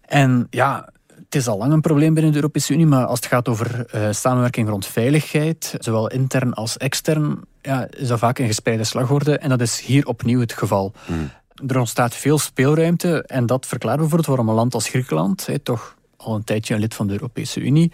En 0.00 0.46
ja, 0.50 0.88
het 1.30 1.34
is 1.34 1.48
al 1.48 1.58
lang 1.58 1.72
een 1.72 1.80
probleem 1.80 2.14
binnen 2.14 2.32
de 2.32 2.38
Europese 2.38 2.72
Unie, 2.72 2.86
maar 2.86 3.06
als 3.06 3.18
het 3.18 3.28
gaat 3.28 3.48
over 3.48 3.86
uh, 3.94 4.08
samenwerking 4.10 4.68
rond 4.68 4.86
veiligheid, 4.86 5.74
zowel 5.78 6.08
intern 6.08 6.54
als 6.54 6.76
extern, 6.76 7.40
ja, 7.62 7.86
is 7.90 8.08
dat 8.08 8.18
vaak 8.18 8.38
een 8.38 8.46
gespreide 8.46 8.84
slagorde. 8.84 9.38
En 9.38 9.48
dat 9.48 9.60
is 9.60 9.80
hier 9.80 10.06
opnieuw 10.06 10.40
het 10.40 10.52
geval. 10.52 10.92
Hmm. 11.06 11.30
Er 11.66 11.78
ontstaat 11.78 12.14
veel 12.14 12.38
speelruimte 12.38 13.22
en 13.22 13.46
dat 13.46 13.66
verklaart 13.66 13.98
bijvoorbeeld 13.98 14.28
waarom 14.28 14.48
een 14.48 14.54
land 14.54 14.74
als 14.74 14.88
Griekenland, 14.88 15.48
toch 15.62 15.96
al 16.20 16.34
een 16.34 16.44
tijdje 16.44 16.74
een 16.74 16.80
lid 16.80 16.94
van 16.94 17.06
de 17.06 17.12
Europese 17.12 17.60
Unie, 17.60 17.92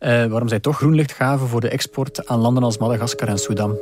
uh, 0.00 0.08
waarom 0.08 0.48
zij 0.48 0.60
toch 0.60 0.76
groenlicht 0.76 1.12
gaven 1.12 1.48
voor 1.48 1.60
de 1.60 1.68
export 1.68 2.26
aan 2.26 2.38
landen 2.38 2.62
als 2.62 2.78
Madagaskar 2.78 3.28
en 3.28 3.38
Sudan. 3.38 3.78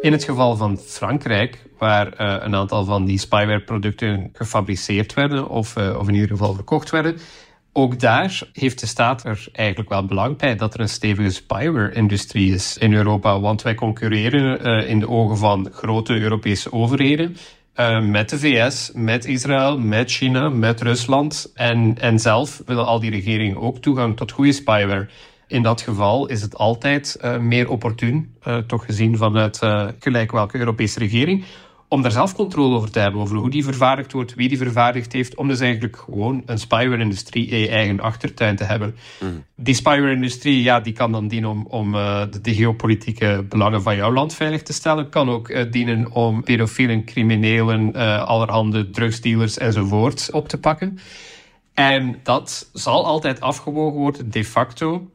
In 0.00 0.12
het 0.12 0.24
geval 0.24 0.56
van 0.56 0.78
Frankrijk, 0.78 1.64
waar 1.78 2.06
uh, 2.06 2.36
een 2.44 2.54
aantal 2.54 2.84
van 2.84 3.04
die 3.04 3.18
spyware-producten 3.18 4.30
gefabriceerd 4.32 5.14
werden 5.14 5.48
of, 5.48 5.76
uh, 5.76 5.96
of 5.98 6.08
in 6.08 6.14
ieder 6.14 6.28
geval 6.28 6.54
verkocht 6.54 6.90
werden, 6.90 7.16
ook 7.72 8.00
daar 8.00 8.42
heeft 8.52 8.80
de 8.80 8.86
staat 8.86 9.24
er 9.24 9.48
eigenlijk 9.52 9.88
wel 9.88 10.06
belang 10.06 10.38
bij 10.38 10.56
dat 10.56 10.74
er 10.74 10.80
een 10.80 10.88
stevige 10.88 11.30
spyware-industrie 11.30 12.54
is 12.54 12.78
in 12.78 12.92
Europa. 12.94 13.40
Want 13.40 13.62
wij 13.62 13.74
concurreren 13.74 14.86
in 14.86 14.98
de 14.98 15.08
ogen 15.08 15.36
van 15.36 15.68
grote 15.72 16.20
Europese 16.20 16.72
overheden 16.72 17.36
uh, 17.76 18.00
met 18.00 18.28
de 18.28 18.38
VS, 18.38 18.90
met 18.94 19.24
Israël, 19.24 19.78
met 19.78 20.10
China, 20.10 20.48
met 20.48 20.80
Rusland. 20.80 21.52
En, 21.54 21.98
en 22.00 22.18
zelf 22.18 22.62
willen 22.66 22.86
al 22.86 23.00
die 23.00 23.10
regeringen 23.10 23.60
ook 23.60 23.78
toegang 23.78 24.16
tot 24.16 24.32
goede 24.32 24.52
spyware. 24.52 25.08
In 25.46 25.62
dat 25.62 25.80
geval 25.80 26.26
is 26.26 26.42
het 26.42 26.56
altijd 26.56 27.18
uh, 27.22 27.38
meer 27.38 27.68
opportun, 27.68 28.34
toch 28.66 28.84
gezien 28.84 29.16
vanuit 29.16 29.58
gelijk 29.98 30.32
welke 30.32 30.58
Europese 30.58 30.98
regering, 30.98 31.44
om 31.92 32.02
daar 32.02 32.10
zelf 32.10 32.34
controle 32.34 32.76
over 32.76 32.90
te 32.90 32.98
hebben, 32.98 33.20
over 33.20 33.36
hoe 33.36 33.50
die 33.50 33.64
vervaardigd 33.64 34.12
wordt, 34.12 34.34
wie 34.34 34.48
die 34.48 34.58
vervaardigd 34.58 35.12
heeft, 35.12 35.36
om 35.36 35.48
dus 35.48 35.60
eigenlijk 35.60 35.96
gewoon 35.96 36.42
een 36.46 36.58
spyware-industrie 36.58 37.46
in 37.46 37.58
je 37.58 37.68
eigen 37.68 38.00
achtertuin 38.00 38.56
te 38.56 38.64
hebben. 38.64 38.96
Mm. 39.20 39.44
Die 39.56 39.74
spyware-industrie, 39.74 40.62
ja, 40.62 40.80
die 40.80 40.92
kan 40.92 41.12
dan 41.12 41.28
dienen 41.28 41.50
om, 41.50 41.66
om 41.66 41.94
uh, 41.94 42.22
de, 42.42 42.54
geopolitieke 42.54 43.44
belangen 43.48 43.82
van 43.82 43.96
jouw 43.96 44.12
land 44.12 44.34
veilig 44.34 44.62
te 44.62 44.72
stellen, 44.72 45.08
kan 45.08 45.30
ook 45.30 45.48
uh, 45.48 45.70
dienen 45.70 46.10
om 46.10 46.42
pedofielen, 46.42 47.04
criminelen, 47.04 47.92
uh, 47.96 48.22
allerhande 48.22 48.90
drugsdealers 48.90 49.58
enzovoort 49.58 50.28
op 50.30 50.48
te 50.48 50.58
pakken. 50.58 50.98
En 51.74 52.18
dat 52.22 52.70
zal 52.72 53.06
altijd 53.06 53.40
afgewogen 53.40 53.98
worden, 53.98 54.30
de 54.30 54.44
facto, 54.44 55.10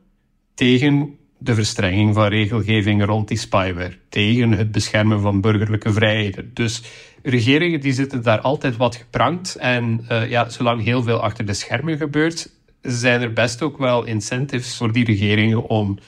tegen 0.53 1.16
de 1.37 1.53
verstrenging 1.53 2.13
van 2.13 2.27
regelgeving 2.27 3.05
rond 3.05 3.27
die 3.27 3.37
spyware, 3.37 3.97
tegen 4.09 4.51
het 4.51 4.71
beschermen 4.71 5.21
van 5.21 5.41
burgerlijke 5.41 5.93
vrijheden. 5.93 6.51
Dus 6.53 6.81
regeringen 7.23 7.79
die 7.79 7.93
zitten 7.93 8.23
daar 8.23 8.39
altijd 8.39 8.77
wat 8.77 8.95
geprankt 8.95 9.55
en 9.55 10.05
uh, 10.11 10.29
ja, 10.29 10.49
zolang 10.49 10.83
heel 10.83 11.03
veel 11.03 11.21
achter 11.21 11.45
de 11.45 11.53
schermen 11.53 11.97
gebeurt, 11.97 12.49
zijn 12.81 13.21
er 13.21 13.33
best 13.33 13.61
ook 13.61 13.77
wel 13.77 14.05
incentives 14.05 14.77
voor 14.77 14.91
die 14.91 15.05
regeringen 15.05 15.69
om 15.69 15.99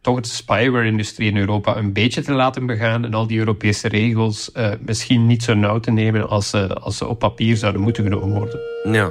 toch 0.00 0.20
de 0.20 0.28
spyware-industrie 0.28 1.30
in 1.30 1.36
Europa 1.36 1.76
een 1.76 1.92
beetje 1.92 2.22
te 2.22 2.32
laten 2.32 2.66
begaan 2.66 3.04
en 3.04 3.14
al 3.14 3.26
die 3.26 3.38
Europese 3.38 3.88
regels 3.88 4.50
uh, 4.54 4.72
misschien 4.80 5.26
niet 5.26 5.42
zo 5.42 5.54
nauw 5.54 5.80
te 5.80 5.90
nemen 5.90 6.28
als, 6.28 6.50
ze 6.50 6.74
als 6.74 6.96
ze 6.96 7.06
op 7.06 7.18
papier 7.18 7.56
zouden 7.56 7.80
moeten 7.80 8.04
genomen 8.04 8.38
worden. 8.38 8.60
Ja, 8.92 9.10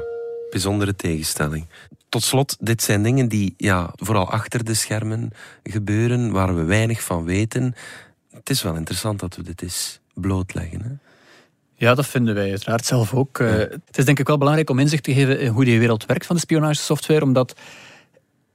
bijzondere 0.50 0.96
tegenstelling. 0.96 1.68
Tot 2.12 2.24
slot, 2.24 2.58
dit 2.60 2.82
zijn 2.82 3.04
dingen 3.04 3.28
die 3.28 3.54
ja, 3.58 3.93
vooral 3.95 4.30
achter 4.30 4.63
de 4.63 4.74
schermen 4.74 5.30
gebeuren, 5.63 6.32
waar 6.32 6.56
we 6.56 6.63
weinig 6.63 7.04
van 7.04 7.24
weten. 7.24 7.74
Het 8.32 8.50
is 8.50 8.62
wel 8.62 8.76
interessant 8.76 9.19
dat 9.19 9.36
we 9.36 9.43
dit 9.43 9.62
eens 9.62 10.00
blootleggen. 10.13 10.82
Hè? 10.82 10.89
Ja, 11.76 11.95
dat 11.95 12.08
vinden 12.08 12.36
wij 12.36 12.50
uiteraard 12.50 12.86
zelf 12.86 13.13
ook. 13.13 13.39
Eh, 13.39 13.47
het 13.58 13.97
is 13.97 14.06
denk 14.06 14.19
ik 14.19 14.28
wel 14.28 14.38
belangrijk 14.38 14.69
om 14.69 14.80
inzicht 14.80 15.04
te 15.04 15.13
geven 15.13 15.39
in 15.39 15.52
hoe 15.52 15.65
die 15.65 15.80
wereld 15.80 16.06
werkt 16.06 16.26
van 16.26 16.36
de 16.36 16.41
spionagesoftware, 16.41 17.24
omdat 17.24 17.56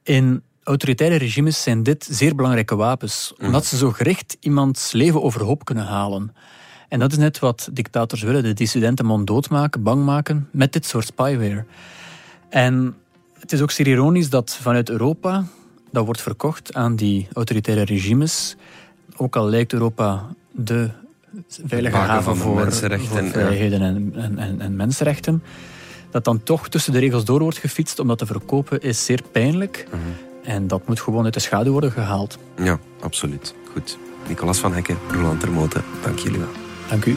in 0.02 0.42
autoritaire 0.62 1.16
regimes 1.16 1.62
zijn 1.62 1.82
dit 1.82 2.08
zeer 2.10 2.34
belangrijke 2.34 2.76
wapens, 2.76 3.32
mhm. 3.36 3.46
omdat 3.46 3.66
ze 3.66 3.76
zo 3.76 3.90
gericht 3.90 4.36
iemands 4.40 4.92
leven 4.92 5.22
overhoop 5.22 5.64
kunnen 5.64 5.84
halen. 5.84 6.34
En 6.88 6.98
dat 6.98 7.12
is 7.12 7.18
net 7.18 7.38
wat 7.38 7.68
dictators 7.72 8.22
willen, 8.22 8.42
de 8.42 8.52
dissidenten 8.52 9.06
mond 9.06 9.26
doodmaken, 9.26 9.82
bang 9.82 10.04
maken, 10.04 10.48
met 10.52 10.72
dit 10.72 10.86
soort 10.86 11.06
spyware. 11.06 11.64
En 12.48 12.96
het 13.40 13.52
is 13.52 13.62
ook 13.62 13.70
zeer 13.70 13.86
ironisch 13.86 14.30
dat 14.30 14.58
vanuit 14.60 14.90
Europa 14.90 15.44
dat 15.90 16.04
wordt 16.04 16.20
verkocht 16.20 16.74
aan 16.74 16.96
die 16.96 17.28
autoritaire 17.32 17.84
regimes. 17.84 18.56
Ook 19.16 19.36
al 19.36 19.48
lijkt 19.48 19.72
Europa 19.72 20.26
de 20.52 20.90
veilige 21.66 21.96
haven 21.96 22.36
voor, 22.36 22.54
mensenrechten, 22.54 23.28
vrijheden 23.30 23.80
en, 23.82 24.12
en, 24.38 24.60
en, 24.60 24.76
mensenrechten. 24.76 25.42
Dat 26.10 26.24
dan 26.24 26.42
toch 26.42 26.68
tussen 26.68 26.92
de 26.92 26.98
regels 26.98 27.24
door 27.24 27.40
wordt 27.40 27.58
gefietst 27.58 27.98
om 27.98 28.08
dat 28.08 28.18
te 28.18 28.26
verkopen 28.26 28.80
is 28.80 29.04
zeer 29.04 29.22
pijnlijk. 29.32 29.86
Mhm. 29.90 30.00
En 30.42 30.66
dat 30.66 30.86
moet 30.86 31.00
gewoon 31.00 31.24
uit 31.24 31.34
de 31.34 31.40
schaduw 31.40 31.72
worden 31.72 31.92
gehaald. 31.92 32.38
Ja, 32.56 32.78
absoluut. 33.00 33.54
Goed. 33.72 33.98
Nicolas 34.28 34.58
van 34.58 34.72
Hekken, 34.72 34.98
Roland 35.10 35.40
Termoten, 35.40 35.84
dank 36.02 36.18
jullie 36.18 36.38
wel. 36.38 36.50
Dank 36.88 37.04
u. 37.04 37.16